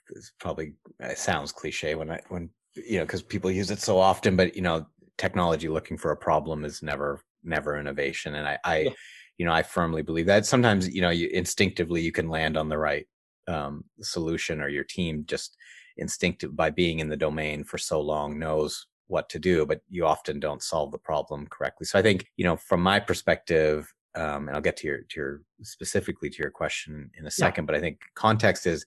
it's 0.09 0.33
probably 0.39 0.73
it 0.99 1.17
sounds 1.19 1.51
cliche 1.51 1.93
when 1.95 2.09
I 2.09 2.19
when 2.29 2.49
you 2.75 2.97
know 2.97 3.05
because 3.05 3.21
people 3.21 3.51
use 3.51 3.71
it 3.71 3.79
so 3.79 3.99
often, 3.99 4.35
but 4.35 4.55
you 4.55 4.63
know 4.63 4.87
technology 5.17 5.69
looking 5.69 5.97
for 5.97 6.11
a 6.11 6.17
problem 6.17 6.65
is 6.65 6.81
never 6.81 7.21
never 7.43 7.77
innovation, 7.79 8.35
and 8.35 8.47
I, 8.47 8.57
I 8.65 8.77
yeah. 8.79 8.89
you 9.37 9.45
know 9.45 9.53
I 9.53 9.61
firmly 9.61 10.01
believe 10.01 10.25
that. 10.25 10.47
Sometimes 10.47 10.89
you 10.89 11.01
know 11.01 11.11
you 11.11 11.29
instinctively 11.31 12.01
you 12.01 12.11
can 12.11 12.29
land 12.29 12.57
on 12.57 12.67
the 12.67 12.79
right 12.79 13.07
um, 13.47 13.83
solution, 14.01 14.59
or 14.59 14.69
your 14.69 14.83
team 14.83 15.23
just 15.27 15.55
instinctive 15.97 16.55
by 16.55 16.71
being 16.71 16.99
in 16.99 17.09
the 17.09 17.15
domain 17.15 17.63
for 17.63 17.77
so 17.77 18.01
long 18.01 18.39
knows 18.39 18.87
what 19.05 19.29
to 19.29 19.39
do, 19.39 19.67
but 19.67 19.81
you 19.89 20.05
often 20.05 20.39
don't 20.39 20.63
solve 20.63 20.91
the 20.91 20.97
problem 20.97 21.45
correctly. 21.47 21.85
So 21.85 21.99
I 21.99 22.01
think 22.01 22.25
you 22.37 22.43
know 22.43 22.57
from 22.57 22.81
my 22.81 22.99
perspective, 22.99 23.93
um, 24.17 24.47
and 24.47 24.55
I'll 24.55 24.61
get 24.61 24.77
to 24.77 24.87
your 24.87 24.99
to 25.09 25.19
your 25.19 25.41
specifically 25.61 26.29
to 26.29 26.37
your 26.39 26.51
question 26.51 27.11
in 27.17 27.27
a 27.27 27.31
second. 27.31 27.63
Yeah. 27.63 27.67
But 27.67 27.75
I 27.75 27.79
think 27.79 27.99
context 28.15 28.65
is 28.65 28.85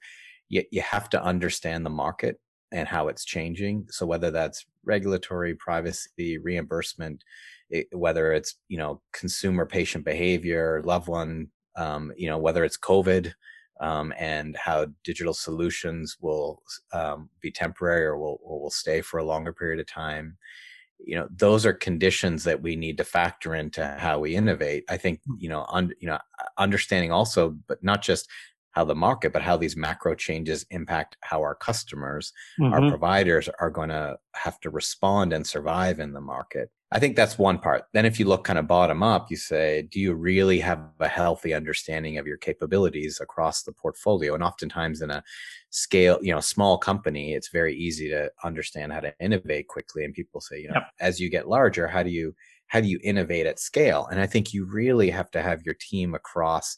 you, 0.48 0.64
you 0.70 0.82
have 0.82 1.08
to 1.10 1.22
understand 1.22 1.86
the 1.86 1.90
market 1.90 2.38
and 2.72 2.88
how 2.88 3.08
it's 3.08 3.24
changing. 3.24 3.86
So 3.90 4.06
whether 4.06 4.30
that's 4.30 4.66
regulatory, 4.84 5.54
privacy, 5.54 6.38
reimbursement, 6.38 7.22
it, 7.70 7.86
whether 7.92 8.32
it's 8.32 8.56
you 8.68 8.78
know 8.78 9.00
consumer 9.12 9.66
patient 9.66 10.04
behavior, 10.04 10.82
loved 10.84 11.08
one, 11.08 11.48
um, 11.76 12.12
you 12.16 12.28
know 12.28 12.38
whether 12.38 12.64
it's 12.64 12.78
COVID. 12.78 13.32
Um, 13.82 14.12
and 14.18 14.58
how 14.58 14.88
digital 15.04 15.32
solutions 15.32 16.18
will 16.20 16.62
um, 16.92 17.30
be 17.40 17.50
temporary 17.50 18.04
or 18.04 18.18
will, 18.18 18.38
or 18.44 18.60
will 18.60 18.70
stay 18.70 19.00
for 19.00 19.16
a 19.20 19.24
longer 19.24 19.54
period 19.54 19.80
of 19.80 19.86
time 19.86 20.36
you 21.04 21.16
know 21.16 21.28
those 21.30 21.64
are 21.66 21.72
conditions 21.72 22.44
that 22.44 22.62
we 22.62 22.76
need 22.76 22.98
to 22.98 23.04
factor 23.04 23.54
into 23.54 23.84
how 23.98 24.18
we 24.18 24.36
innovate 24.36 24.84
i 24.88 24.96
think 24.96 25.20
hmm. 25.26 25.34
you 25.38 25.48
know 25.48 25.66
un, 25.70 25.92
you 26.00 26.08
know 26.08 26.18
understanding 26.58 27.10
also 27.10 27.56
but 27.66 27.82
not 27.82 28.02
just 28.02 28.28
how 28.72 28.84
the 28.84 28.94
market, 28.94 29.32
but 29.32 29.42
how 29.42 29.56
these 29.56 29.76
macro 29.76 30.14
changes 30.14 30.64
impact 30.70 31.16
how 31.22 31.40
our 31.40 31.54
customers, 31.54 32.32
mm-hmm. 32.58 32.72
our 32.72 32.88
providers 32.88 33.48
are 33.58 33.70
going 33.70 33.88
to 33.88 34.16
have 34.34 34.60
to 34.60 34.70
respond 34.70 35.32
and 35.32 35.46
survive 35.46 35.98
in 35.98 36.12
the 36.12 36.20
market. 36.20 36.70
I 36.92 36.98
think 36.98 37.14
that's 37.14 37.38
one 37.38 37.58
part. 37.58 37.84
Then 37.92 38.04
if 38.04 38.18
you 38.18 38.26
look 38.26 38.42
kind 38.42 38.58
of 38.58 38.66
bottom 38.66 39.02
up, 39.02 39.30
you 39.30 39.36
say, 39.36 39.82
do 39.82 40.00
you 40.00 40.12
really 40.12 40.58
have 40.58 40.82
a 40.98 41.06
healthy 41.06 41.54
understanding 41.54 42.18
of 42.18 42.26
your 42.26 42.36
capabilities 42.36 43.20
across 43.20 43.62
the 43.62 43.72
portfolio? 43.72 44.34
And 44.34 44.42
oftentimes 44.42 45.00
in 45.00 45.10
a 45.10 45.22
scale, 45.70 46.18
you 46.20 46.34
know, 46.34 46.40
small 46.40 46.78
company, 46.78 47.34
it's 47.34 47.48
very 47.48 47.76
easy 47.76 48.08
to 48.08 48.30
understand 48.42 48.92
how 48.92 49.00
to 49.00 49.14
innovate 49.20 49.68
quickly. 49.68 50.04
And 50.04 50.12
people 50.12 50.40
say, 50.40 50.60
you 50.60 50.68
know, 50.68 50.74
yep. 50.76 50.90
as 50.98 51.20
you 51.20 51.30
get 51.30 51.48
larger, 51.48 51.86
how 51.86 52.02
do 52.02 52.10
you 52.10 52.34
how 52.66 52.80
do 52.80 52.88
you 52.88 53.00
innovate 53.02 53.46
at 53.46 53.58
scale? 53.58 54.06
And 54.10 54.20
I 54.20 54.26
think 54.26 54.52
you 54.52 54.64
really 54.64 55.10
have 55.10 55.30
to 55.32 55.42
have 55.42 55.62
your 55.64 55.74
team 55.74 56.14
across 56.14 56.76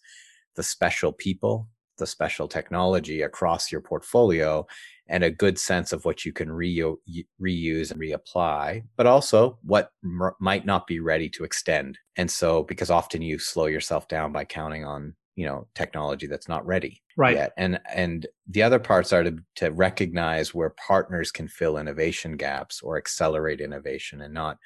the 0.56 0.62
special 0.62 1.12
people 1.12 1.68
the 1.98 2.06
special 2.06 2.48
technology 2.48 3.22
across 3.22 3.70
your 3.70 3.80
portfolio 3.80 4.66
and 5.12 5.22
a 5.22 5.30
good 5.30 5.58
sense 5.58 5.92
of 5.92 6.04
what 6.04 6.24
you 6.24 6.32
can 6.32 6.50
re- 6.50 6.96
reuse 7.40 7.90
and 7.92 8.00
reapply, 8.00 8.82
but 8.96 9.06
also 9.06 9.58
what 9.62 9.92
m- 10.02 10.32
might 10.40 10.66
not 10.66 10.86
be 10.88 10.98
ready 10.98 11.28
to 11.28 11.44
extend. 11.44 11.98
And 12.16 12.30
so, 12.30 12.64
because 12.64 12.90
often 12.90 13.22
you 13.22 13.38
slow 13.38 13.66
yourself 13.66 14.08
down 14.08 14.32
by 14.32 14.44
counting 14.44 14.84
on 14.84 15.14
you 15.36 15.46
know 15.46 15.66
technology 15.74 16.26
that's 16.26 16.48
not 16.48 16.66
ready 16.66 17.02
right 17.16 17.36
yet. 17.36 17.52
and 17.56 17.80
and 17.94 18.26
the 18.48 18.62
other 18.62 18.78
parts 18.78 19.12
are 19.12 19.24
to, 19.24 19.36
to 19.56 19.70
recognize 19.70 20.54
where 20.54 20.74
partners 20.86 21.32
can 21.32 21.48
fill 21.48 21.78
innovation 21.78 22.36
gaps 22.36 22.82
or 22.82 22.98
accelerate 22.98 23.60
innovation 23.60 24.20
and 24.20 24.34
not 24.34 24.58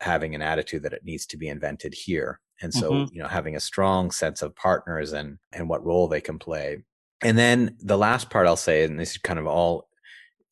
having 0.00 0.34
an 0.34 0.42
attitude 0.42 0.82
that 0.82 0.92
it 0.92 1.04
needs 1.04 1.26
to 1.26 1.36
be 1.36 1.48
invented 1.48 1.94
here 1.94 2.40
and 2.62 2.74
so 2.74 2.90
mm-hmm. 2.90 3.14
you 3.14 3.22
know 3.22 3.28
having 3.28 3.54
a 3.54 3.60
strong 3.60 4.10
sense 4.10 4.42
of 4.42 4.54
partners 4.56 5.12
and 5.12 5.38
and 5.52 5.68
what 5.68 5.84
role 5.84 6.08
they 6.08 6.20
can 6.20 6.38
play 6.38 6.78
and 7.22 7.38
then 7.38 7.76
the 7.80 7.98
last 7.98 8.28
part 8.28 8.46
i'll 8.46 8.56
say 8.56 8.84
and 8.84 8.98
this 8.98 9.12
is 9.12 9.18
kind 9.18 9.38
of 9.38 9.46
all 9.46 9.87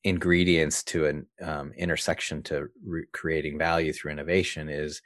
ingredients 0.05 0.83
to 0.85 1.07
an 1.07 1.27
um, 1.43 1.73
intersection 1.77 2.43
to 2.45 2.69
re- 2.85 3.07
creating 3.13 3.59
value 3.59 3.93
through 3.93 4.13
innovation 4.13 4.69
is 4.69 5.03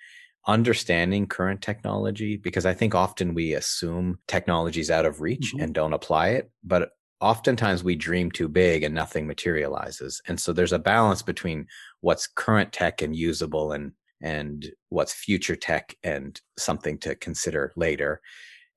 understanding 0.47 1.27
current 1.27 1.61
technology 1.61 2.37
because 2.37 2.65
i 2.65 2.73
think 2.73 2.95
often 2.95 3.35
we 3.35 3.53
assume 3.53 4.19
technology 4.27 4.81
is 4.81 4.91
out 4.91 5.05
of 5.05 5.21
reach 5.21 5.53
mm-hmm. 5.53 5.63
and 5.63 5.75
don't 5.75 5.93
apply 5.93 6.29
it 6.29 6.51
but 6.65 6.93
oftentimes 7.21 7.85
we 7.85 7.95
dream 7.95 8.31
too 8.31 8.49
big 8.49 8.83
and 8.83 8.95
nothing 8.95 9.27
materializes 9.27 10.23
and 10.29 10.41
so 10.41 10.51
there's 10.51 10.73
a 10.73 10.79
balance 10.79 11.21
between 11.21 11.67
what's 12.01 12.27
current 12.27 12.73
tech 12.73 13.03
and 13.03 13.15
usable 13.15 13.73
and 13.73 13.93
and 14.23 14.71
what's 14.89 15.13
future 15.13 15.57
tech 15.57 15.97
and 16.03 16.41
something 16.59 16.99
to 16.99 17.15
consider 17.17 17.73
later. 17.77 18.21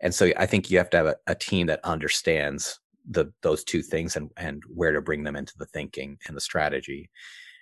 And 0.01 0.13
so 0.13 0.31
I 0.37 0.45
think 0.45 0.69
you 0.69 0.77
have 0.77 0.89
to 0.91 0.97
have 0.97 1.05
a, 1.05 1.15
a 1.27 1.35
team 1.35 1.67
that 1.67 1.83
understands 1.83 2.79
the 3.09 3.31
those 3.41 3.63
two 3.63 3.81
things 3.81 4.15
and 4.15 4.29
and 4.37 4.63
where 4.67 4.91
to 4.91 5.01
bring 5.01 5.23
them 5.23 5.35
into 5.35 5.53
the 5.57 5.65
thinking 5.67 6.17
and 6.27 6.35
the 6.35 6.41
strategy. 6.41 7.09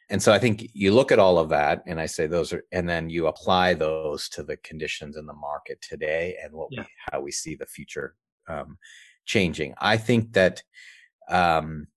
And 0.09 0.21
so 0.21 0.33
I 0.33 0.39
think 0.39 0.69
you 0.73 0.93
look 0.93 1.11
at 1.11 1.19
all 1.19 1.39
of 1.39 1.49
that 1.49 1.83
and 1.87 1.99
I 1.99 2.05
say 2.05 2.27
those 2.27 2.51
are 2.51 2.63
and 2.71 2.87
then 2.87 3.09
you 3.09 3.27
apply 3.27 3.73
those 3.75 4.27
to 4.29 4.43
the 4.43 4.57
conditions 4.57 5.15
in 5.15 5.25
the 5.25 5.33
market 5.33 5.81
today 5.81 6.35
and 6.43 6.53
what 6.53 6.67
yeah. 6.71 6.81
we 6.81 6.87
how 7.11 7.21
we 7.21 7.31
see 7.31 7.55
the 7.55 7.65
future 7.65 8.15
um, 8.47 8.77
changing. 9.25 9.73
I 9.79 9.97
think 9.97 10.33
that 10.33 10.63
um, 11.29 11.87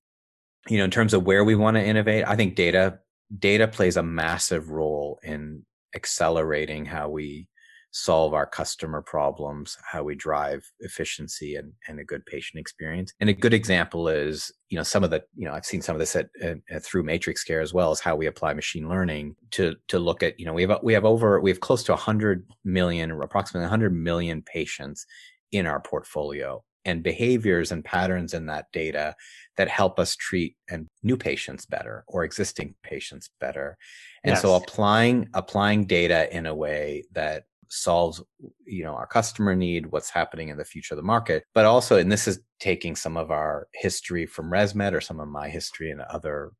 you 0.68 0.78
know 0.78 0.84
in 0.84 0.90
terms 0.90 1.12
of 1.12 1.24
where 1.24 1.44
we 1.44 1.54
want 1.54 1.76
to 1.76 1.84
innovate, 1.84 2.24
I 2.26 2.36
think 2.36 2.54
data 2.54 3.00
data 3.36 3.66
plays 3.66 3.96
a 3.96 4.02
massive 4.02 4.70
role 4.70 5.18
in 5.22 5.64
accelerating 5.94 6.84
how 6.84 7.08
we 7.08 7.48
solve 7.96 8.34
our 8.34 8.44
customer 8.44 9.00
problems, 9.00 9.78
how 9.84 10.02
we 10.02 10.16
drive 10.16 10.68
efficiency 10.80 11.54
and, 11.54 11.72
and 11.86 12.00
a 12.00 12.04
good 12.04 12.26
patient 12.26 12.60
experience. 12.60 13.12
And 13.20 13.30
a 13.30 13.32
good 13.32 13.54
example 13.54 14.08
is, 14.08 14.50
you 14.68 14.76
know, 14.76 14.82
some 14.82 15.04
of 15.04 15.10
the, 15.10 15.22
you 15.36 15.46
know, 15.46 15.54
I've 15.54 15.64
seen 15.64 15.80
some 15.80 15.94
of 15.94 16.00
this 16.00 16.16
at, 16.16 16.28
at, 16.42 16.58
at 16.68 16.84
through 16.84 17.04
MatrixCare 17.04 17.62
as 17.62 17.72
well 17.72 17.92
as 17.92 18.00
how 18.00 18.16
we 18.16 18.26
apply 18.26 18.52
machine 18.52 18.88
learning 18.88 19.36
to 19.52 19.76
to 19.86 20.00
look 20.00 20.24
at, 20.24 20.40
you 20.40 20.44
know, 20.44 20.52
we 20.52 20.62
have 20.62 20.80
we 20.82 20.92
have 20.92 21.04
over 21.04 21.40
we 21.40 21.50
have 21.50 21.60
close 21.60 21.84
to 21.84 21.92
100 21.92 22.44
million, 22.64 23.12
approximately 23.12 23.62
100 23.62 23.94
million 23.94 24.42
patients 24.42 25.06
in 25.52 25.64
our 25.64 25.80
portfolio 25.80 26.64
and 26.84 27.04
behaviors 27.04 27.70
and 27.70 27.84
patterns 27.84 28.34
in 28.34 28.46
that 28.46 28.66
data 28.72 29.14
that 29.56 29.68
help 29.68 30.00
us 30.00 30.16
treat 30.16 30.56
and 30.68 30.88
new 31.04 31.16
patients 31.16 31.64
better 31.64 32.04
or 32.08 32.24
existing 32.24 32.74
patients 32.82 33.30
better 33.40 33.78
and 34.24 34.32
yes. 34.32 34.42
so 34.42 34.54
applying 34.54 35.28
applying 35.32 35.86
data 35.86 36.34
in 36.36 36.44
a 36.44 36.54
way 36.54 37.04
that 37.12 37.44
solves 37.68 38.22
you 38.66 38.84
know 38.84 38.94
our 38.94 39.06
customer 39.06 39.54
need 39.54 39.86
what's 39.86 40.10
happening 40.10 40.48
in 40.48 40.56
the 40.56 40.64
future 40.64 40.94
of 40.94 40.96
the 40.96 41.02
market 41.02 41.44
but 41.54 41.64
also 41.64 41.96
and 41.96 42.10
this 42.10 42.28
is 42.28 42.40
taking 42.60 42.96
some 42.96 43.16
of 43.16 43.30
our 43.30 43.68
history 43.74 44.26
from 44.26 44.50
resmed 44.50 44.92
or 44.92 45.00
some 45.00 45.20
of 45.20 45.28
my 45.28 45.48
history 45.48 45.90
in 45.90 46.00
other 46.10 46.52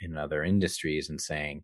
in 0.00 0.16
other 0.16 0.44
industries 0.44 1.08
and 1.08 1.20
saying 1.20 1.62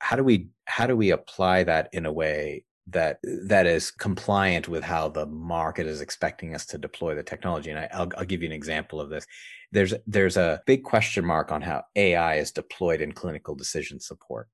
how 0.00 0.16
do 0.16 0.24
we 0.24 0.48
how 0.66 0.86
do 0.86 0.96
we 0.96 1.10
apply 1.10 1.62
that 1.62 1.88
in 1.92 2.06
a 2.06 2.12
way 2.12 2.64
that 2.92 3.18
that 3.22 3.66
is 3.66 3.90
compliant 3.90 4.68
with 4.68 4.82
how 4.82 5.08
the 5.08 5.26
market 5.26 5.86
is 5.86 6.00
expecting 6.00 6.54
us 6.54 6.66
to 6.66 6.78
deploy 6.78 7.14
the 7.14 7.22
technology. 7.22 7.70
And 7.70 7.78
I, 7.78 7.88
will 7.98 8.12
I'll 8.16 8.24
give 8.24 8.42
you 8.42 8.48
an 8.48 8.52
example 8.52 9.00
of 9.00 9.10
this. 9.10 9.26
There's 9.72 9.94
there's 10.06 10.36
a 10.36 10.60
big 10.66 10.82
question 10.82 11.24
mark 11.24 11.52
on 11.52 11.62
how 11.62 11.84
AI 11.96 12.36
is 12.36 12.50
deployed 12.52 13.00
in 13.00 13.12
clinical 13.12 13.54
decision 13.54 14.00
support, 14.00 14.48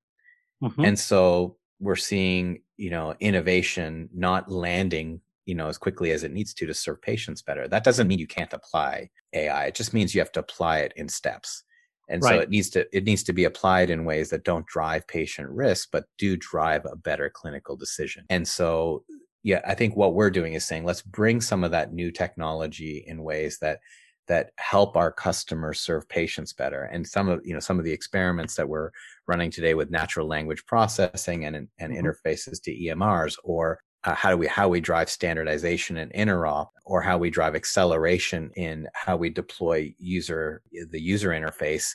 mm-hmm. 0.62 0.84
and 0.84 0.98
so 0.98 1.56
we're 1.80 1.96
seeing 1.96 2.62
you 2.76 2.90
know 2.90 3.14
innovation 3.20 4.08
not 4.14 4.50
landing 4.50 5.20
you 5.46 5.54
know 5.54 5.68
as 5.68 5.78
quickly 5.78 6.10
as 6.10 6.24
it 6.24 6.32
needs 6.32 6.52
to 6.54 6.66
to 6.66 6.74
serve 6.74 7.00
patients 7.02 7.42
better. 7.42 7.68
That 7.68 7.84
doesn't 7.84 8.08
mean 8.08 8.18
you 8.18 8.26
can't 8.26 8.52
apply 8.52 9.10
AI. 9.32 9.66
It 9.66 9.74
just 9.74 9.94
means 9.94 10.14
you 10.14 10.20
have 10.20 10.32
to 10.32 10.40
apply 10.40 10.78
it 10.78 10.92
in 10.96 11.08
steps 11.08 11.64
and 12.08 12.22
right. 12.22 12.30
so 12.30 12.40
it 12.40 12.50
needs 12.50 12.70
to 12.70 12.86
it 12.96 13.04
needs 13.04 13.22
to 13.24 13.32
be 13.32 13.44
applied 13.44 13.90
in 13.90 14.04
ways 14.04 14.30
that 14.30 14.44
don't 14.44 14.66
drive 14.66 15.06
patient 15.06 15.48
risk 15.48 15.88
but 15.92 16.04
do 16.18 16.36
drive 16.36 16.84
a 16.84 16.96
better 16.96 17.30
clinical 17.32 17.76
decision 17.76 18.24
and 18.30 18.46
so 18.46 19.04
yeah 19.42 19.60
i 19.66 19.74
think 19.74 19.96
what 19.96 20.14
we're 20.14 20.30
doing 20.30 20.54
is 20.54 20.64
saying 20.64 20.84
let's 20.84 21.02
bring 21.02 21.40
some 21.40 21.64
of 21.64 21.70
that 21.70 21.92
new 21.92 22.10
technology 22.10 23.04
in 23.06 23.22
ways 23.22 23.58
that 23.60 23.80
that 24.28 24.50
help 24.58 24.96
our 24.96 25.12
customers 25.12 25.80
serve 25.80 26.08
patients 26.08 26.52
better 26.52 26.84
and 26.84 27.06
some 27.06 27.28
of 27.28 27.40
you 27.44 27.54
know 27.54 27.60
some 27.60 27.78
of 27.78 27.84
the 27.84 27.92
experiments 27.92 28.54
that 28.56 28.68
we're 28.68 28.90
running 29.26 29.50
today 29.50 29.74
with 29.74 29.90
natural 29.90 30.26
language 30.26 30.64
processing 30.66 31.44
and 31.44 31.56
and 31.56 31.68
mm-hmm. 31.80 32.06
interfaces 32.06 32.60
to 32.62 32.72
emrs 32.72 33.36
or 33.44 33.78
uh, 34.04 34.14
how 34.14 34.30
do 34.30 34.36
we 34.36 34.46
how 34.46 34.68
we 34.68 34.80
drive 34.80 35.10
standardization 35.10 35.96
and 35.96 36.12
interop 36.12 36.68
or 36.84 37.02
how 37.02 37.18
we 37.18 37.30
drive 37.30 37.54
acceleration 37.54 38.50
in 38.56 38.86
how 38.94 39.16
we 39.16 39.30
deploy 39.30 39.92
user 39.98 40.62
the 40.90 41.00
user 41.00 41.30
interface 41.30 41.90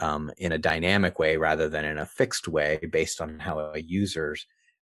um, 0.00 0.30
in 0.38 0.52
a 0.52 0.58
dynamic 0.58 1.18
way 1.18 1.36
rather 1.36 1.68
than 1.68 1.84
in 1.84 1.98
a 1.98 2.06
fixed 2.06 2.46
way 2.46 2.78
based 2.92 3.20
on 3.20 3.38
how 3.38 3.58
a 3.58 3.80
user 3.80 4.36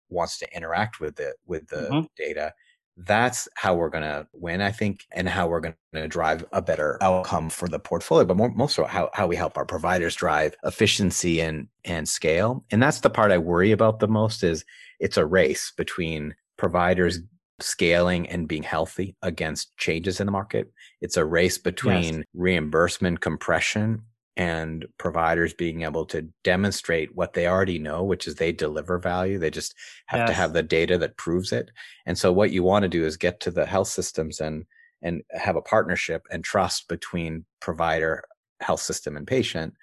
wants 0.09 0.37
to 0.37 0.55
interact 0.55 0.99
with 0.99 1.15
the 1.15 1.33
with 1.45 1.67
the 1.67 1.87
mm-hmm. 1.91 2.05
data 2.17 2.53
that's 2.97 3.47
how 3.55 3.75
we're 3.75 3.89
going 3.89 4.03
to 4.03 4.25
win 4.33 4.61
i 4.61 4.71
think 4.71 5.05
and 5.11 5.27
how 5.27 5.47
we're 5.47 5.59
going 5.59 5.75
to 5.93 6.07
drive 6.07 6.45
a 6.53 6.61
better 6.61 6.97
outcome 7.01 7.49
for 7.49 7.67
the 7.67 7.79
portfolio 7.79 8.25
but 8.25 8.37
more, 8.37 8.49
most 8.49 8.77
of 8.77 8.87
how, 8.87 9.09
how 9.13 9.27
we 9.27 9.35
help 9.35 9.57
our 9.57 9.65
providers 9.65 10.15
drive 10.15 10.55
efficiency 10.63 11.41
and 11.41 11.67
and 11.83 12.07
scale 12.07 12.63
and 12.71 12.81
that's 12.81 13.01
the 13.01 13.09
part 13.09 13.31
i 13.31 13.37
worry 13.37 13.71
about 13.71 13.99
the 13.99 14.07
most 14.07 14.43
is 14.43 14.63
it's 14.99 15.17
a 15.17 15.25
race 15.25 15.73
between 15.75 16.33
providers 16.57 17.19
scaling 17.59 18.27
and 18.27 18.47
being 18.47 18.63
healthy 18.63 19.15
against 19.21 19.75
changes 19.77 20.19
in 20.19 20.25
the 20.25 20.31
market. 20.31 20.71
It's 21.01 21.17
a 21.17 21.25
race 21.25 21.57
between 21.57 22.17
yes. 22.17 22.23
reimbursement 22.33 23.21
compression 23.21 24.03
and 24.37 24.85
providers 24.97 25.53
being 25.53 25.83
able 25.83 26.05
to 26.05 26.27
demonstrate 26.43 27.15
what 27.15 27.33
they 27.33 27.47
already 27.47 27.79
know, 27.79 28.03
which 28.03 28.27
is 28.27 28.35
they 28.35 28.51
deliver 28.51 28.99
value. 28.99 29.39
They 29.39 29.49
just 29.49 29.75
have 30.07 30.21
yes. 30.21 30.29
to 30.29 30.33
have 30.33 30.53
the 30.53 30.63
data 30.63 30.97
that 30.97 31.17
proves 31.17 31.51
it. 31.51 31.71
And 32.05 32.17
so 32.17 32.33
what 32.33 32.51
you 32.51 32.61
want 32.61 32.83
to 32.83 32.89
do 32.89 33.05
is 33.05 33.15
get 33.17 33.39
to 33.41 33.51
the 33.51 33.65
health 33.65 33.87
systems 33.87 34.39
and 34.39 34.65
and 35.01 35.21
have 35.31 35.55
a 35.55 35.61
partnership 35.61 36.25
and 36.31 36.43
trust 36.43 36.87
between 36.87 37.45
provider, 37.59 38.23
health 38.59 38.81
system, 38.81 39.15
and 39.15 39.27
patient, 39.27 39.73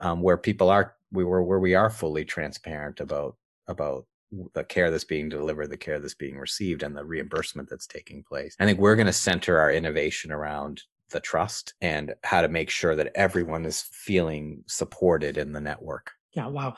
um, 0.00 0.22
where 0.22 0.36
people 0.36 0.70
are 0.70 0.94
we 1.10 1.24
were 1.24 1.42
where 1.42 1.60
we 1.60 1.74
are 1.74 1.90
fully 1.90 2.24
transparent 2.24 3.00
about 3.00 3.36
about 3.66 4.06
the 4.54 4.64
care 4.64 4.90
that's 4.90 5.04
being 5.04 5.28
delivered, 5.28 5.68
the 5.68 5.76
care 5.76 5.98
that's 5.98 6.14
being 6.14 6.38
received, 6.38 6.82
and 6.82 6.96
the 6.96 7.04
reimbursement 7.04 7.68
that's 7.68 7.86
taking 7.86 8.22
place. 8.22 8.54
I 8.60 8.66
think 8.66 8.78
we're 8.78 8.96
going 8.96 9.06
to 9.06 9.12
center 9.12 9.58
our 9.58 9.72
innovation 9.72 10.30
around 10.30 10.82
the 11.10 11.20
trust 11.20 11.74
and 11.80 12.14
how 12.24 12.42
to 12.42 12.48
make 12.48 12.70
sure 12.70 12.94
that 12.96 13.12
everyone 13.14 13.64
is 13.64 13.82
feeling 13.82 14.64
supported 14.66 15.36
in 15.36 15.52
the 15.52 15.60
network. 15.60 16.12
Yeah, 16.34 16.46
wow, 16.46 16.76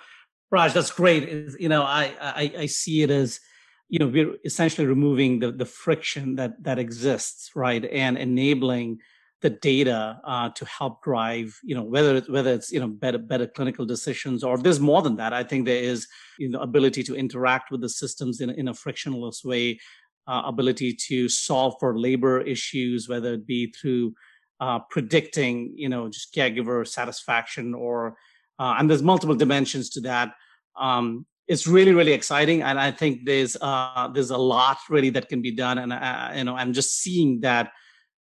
Raj, 0.51 0.73
that's 0.73 0.91
great. 0.91 1.29
You 1.59 1.69
know, 1.69 1.83
I 1.83 2.15
I, 2.21 2.53
I 2.59 2.67
see 2.67 3.03
it 3.03 3.11
as 3.11 3.41
you 3.89 3.99
know 3.99 4.07
we're 4.07 4.37
essentially 4.45 4.87
removing 4.87 5.41
the 5.41 5.53
the 5.53 5.67
friction 5.67 6.37
that 6.37 6.63
that 6.63 6.79
exists, 6.79 7.51
right, 7.55 7.85
and 7.85 8.17
enabling 8.17 8.99
the 9.41 9.51
data 9.51 10.21
uh, 10.25 10.51
to 10.51 10.65
help 10.67 11.03
drive 11.03 11.59
you 11.63 11.75
know 11.75 11.83
whether 11.83 12.17
it's 12.17 12.29
whether 12.29 12.53
it's 12.53 12.71
you 12.71 12.79
know 12.79 12.89
better 12.89 13.19
better 13.19 13.47
clinical 13.47 13.87
decisions 13.87 14.45
or 14.45 14.59
there's 14.59 14.81
more 14.81 15.03
than 15.03 15.17
that 15.17 15.33
i 15.33 15.43
think 15.43 15.65
there 15.65 15.83
is 15.83 16.07
you 16.39 16.49
know 16.49 16.61
ability 16.61 17.03
to 17.03 17.17
interact 17.17 17.71
with 17.71 17.81
the 17.81 17.89
systems 17.89 18.41
in, 18.41 18.51
in 18.51 18.69
a 18.69 18.75
frictionless 18.75 19.43
way 19.45 19.79
uh, 20.27 20.43
ability 20.47 20.97
to 21.09 21.29
solve 21.29 21.75
for 21.81 21.99
labor 21.99 22.41
issues 22.41 23.09
whether 23.09 23.35
it 23.35 23.47
be 23.47 23.73
through 23.73 24.15
uh, 24.61 24.79
predicting, 24.91 25.73
you 25.75 25.89
know, 25.89 26.09
just 26.09 26.35
caregiver 26.35 26.87
satisfaction 26.87 27.75
or, 27.75 28.17
uh, 28.59 28.75
and 28.79 28.91
there's 28.91 29.03
multiple 29.03 29.35
dimensions 29.35 29.91
to 29.91 30.01
that. 30.03 30.35
Um, 30.79 31.27
it's 31.49 31.67
really, 31.67 31.93
really 31.93 32.13
exciting. 32.13 32.63
And 32.63 32.79
I 32.79 32.91
think 32.93 33.25
there's, 33.25 33.57
uh, 33.61 34.09
there's 34.15 34.31
a 34.31 34.39
lot 34.39 34.79
really 34.89 35.11
that 35.11 35.29
can 35.29 35.43
be 35.43 35.51
done. 35.51 35.79
And, 35.79 35.93
uh, 35.93 36.31
you 36.37 36.45
know, 36.45 36.55
I'm 36.55 36.73
just 36.73 37.01
seeing 37.01 37.41
that 37.41 37.73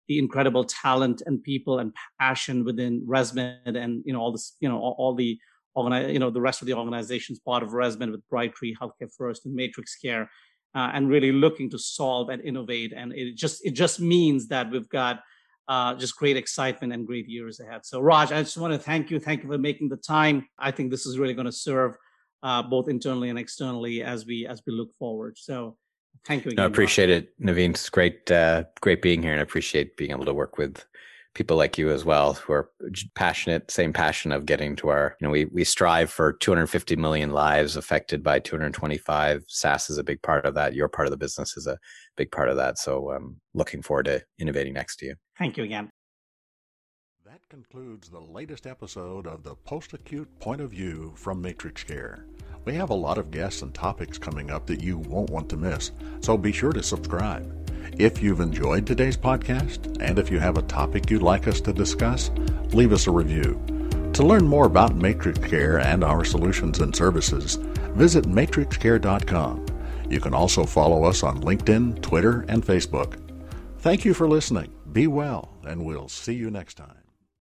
the 0.09 0.19
incredible 0.19 0.65
talent 0.65 1.23
and 1.25 1.42
people 1.42 1.79
and 1.79 1.95
passion 2.21 2.65
within 2.65 3.07
ResMed 3.07 3.77
and, 3.77 4.03
you 4.05 4.13
know, 4.13 4.21
all 4.21 4.33
this, 4.33 4.57
you 4.61 4.69
know, 4.69 4.79
all, 4.79 4.95
all 4.99 5.15
the, 5.15 5.38
organi- 5.77 6.13
you 6.13 6.19
know, 6.19 6.31
the 6.31 6.40
rest 6.40 6.61
of 6.61 6.67
the 6.67 6.75
organizations 6.75 7.38
part 7.38 7.63
of 7.63 7.71
ResMed 7.71 8.11
with 8.11 8.23
Brightree, 8.31 8.75
Healthcare 8.81 9.11
First 9.17 9.47
and 9.47 9.55
Matrix 9.55 9.97
Care, 9.97 10.29
uh, 10.75 10.90
and 10.94 11.08
really 11.08 11.33
looking 11.33 11.70
to 11.70 11.79
solve 11.79 12.29
and 12.31 12.42
innovate. 12.42 12.92
And 12.94 13.12
it 13.12 13.37
just, 13.37 13.64
it 13.64 13.72
just 13.72 14.00
means 14.00 14.48
that 14.48 14.70
we've 14.70 14.88
got, 14.88 15.20
uh, 15.68 15.94
just 15.94 16.16
great 16.16 16.37
excitement 16.37 16.92
and 16.92 17.06
great 17.06 17.29
years 17.29 17.60
ahead. 17.60 17.87
So, 17.87 18.00
Raj, 18.00 18.33
I 18.33 18.42
just 18.42 18.58
want 18.58 18.72
to 18.75 18.79
thank 18.79 19.10
you. 19.10 19.18
Thank 19.18 19.42
you 19.42 19.48
for 19.48 19.58
making 19.58 19.88
the 19.88 19.96
time. 19.96 20.46
I 20.58 20.70
think 20.70 20.90
this 20.90 21.06
is 21.06 21.18
really 21.18 21.35
going 21.35 21.46
to 21.46 21.52
serve 21.52 21.96
uh, 22.42 22.62
both 22.62 22.88
internally 22.88 23.31
and 23.31 23.38
externally 23.38 24.02
as 24.02 24.27
we 24.27 24.46
as 24.46 24.62
we 24.66 24.75
look 24.75 24.92
forward. 24.98 25.38
So, 25.38 25.79
thank 26.27 26.44
you. 26.44 26.50
Again, 26.50 26.62
no, 26.62 26.64
I 26.64 26.66
appreciate 26.66 27.08
Raj. 27.08 27.22
it, 27.22 27.40
Navin. 27.40 27.70
It's 27.70 27.88
great, 27.88 28.31
uh, 28.31 28.64
great 28.83 29.00
being 29.00 29.22
here, 29.22 29.33
and 29.33 29.40
I 29.40 29.42
appreciate 29.42 29.96
being 29.96 30.10
able 30.10 30.27
to 30.27 30.35
work 30.35 30.58
with 30.58 30.85
people 31.35 31.57
like 31.57 31.77
you 31.77 31.91
as 31.91 32.05
well 32.05 32.35
who 32.35 32.53
are 32.53 32.71
passionate 33.15 33.71
same 33.71 33.93
passion 33.93 34.33
of 34.33 34.47
getting 34.47 34.77
to 34.77 34.89
our 34.89 35.17
you 35.21 35.27
know 35.27 35.31
we 35.31 35.45
we 35.47 35.65
strive 35.65 36.11
for 36.11 36.33
250 36.33 36.97
million 36.97 37.31
lives 37.31 37.77
affected 37.77 38.23
by 38.23 38.39
225 38.39 39.45
SaaS 39.49 39.91
is 39.91 39.99
a 39.99 40.05
big 40.05 40.23
part 40.23 40.47
of 40.47 40.55
that. 40.55 40.75
Your 40.75 40.89
part 40.89 41.07
of 41.07 41.11
the 41.11 41.17
business 41.17 41.57
is 41.57 41.67
a 41.67 41.79
big 42.17 42.31
part 42.31 42.49
of 42.49 42.57
that. 42.57 42.79
So 42.79 43.11
i'm 43.11 43.17
um, 43.17 43.37
looking 43.53 43.83
forward 43.83 44.07
to 44.07 44.23
innovating 44.39 44.75
next 44.75 44.97
to 44.97 45.07
you. 45.07 45.15
Thank 45.39 45.57
you 45.57 45.65
again. 45.65 45.91
That 47.25 47.41
concludes 47.49 48.09
the 48.09 48.21
latest 48.21 48.67
episode 48.67 49.27
of 49.27 49.43
the 49.43 49.55
post 49.55 49.93
acute 49.93 50.29
point 50.39 50.61
of 50.61 50.71
view 50.71 51.13
from 51.17 51.43
matrix 51.43 51.83
care. 51.83 52.27
We 52.65 52.75
have 52.75 52.91
a 52.91 52.95
lot 52.95 53.19
of 53.19 53.31
guests 53.31 53.63
and 53.63 53.75
topics 53.75 54.19
coming 54.19 54.51
up 54.51 54.67
that 54.67 54.83
you 54.83 54.99
won't 54.99 55.31
want 55.31 55.49
to 55.51 55.57
miss 55.57 55.91
so 56.21 56.39
be 56.39 56.53
sure 56.53 56.73
to 56.73 56.83
subscribe 56.83 57.63
if 57.99 58.23
you've 58.23 58.41
enjoyed 58.41 58.87
today's 58.87 59.17
podcast, 59.17 59.97
and 60.01 60.19
if 60.19 60.31
you 60.31 60.39
have 60.39 60.59
a 60.59 60.63
topic 60.63 61.11
you'd 61.11 61.23
like 61.23 61.47
us 61.49 61.61
to 61.63 61.73
discuss, 61.73 62.31
leave 62.73 62.93
us 62.93 63.07
a 63.07 63.11
review. 63.11 63.61
To 64.15 64.23
learn 64.25 64.47
more 64.47 64.67
about 64.67 64.95
Matrix 64.95 65.39
Care 65.41 65.79
and 65.79 66.05
our 66.05 66.25
solutions 66.25 66.81
and 66.81 66.95
services, 66.95 67.57
visit 67.95 68.25
matrixcare.com. 68.25 69.67
You 70.09 70.21
can 70.21 70.35
also 70.35 70.65
follow 70.65 71.05
us 71.05 71.23
on 71.23 71.41
LinkedIn, 71.41 72.01
Twitter, 72.03 72.45
and 72.49 72.65
Facebook. 72.65 73.19
Thank 73.79 74.05
you 74.05 74.15
for 74.15 74.29
listening. 74.29 74.73
Be 74.93 75.07
well, 75.07 75.57
and 75.67 75.85
we'll 75.85 76.09
see 76.09 76.35
you 76.35 76.51
next 76.51 76.75
time. 76.75 77.04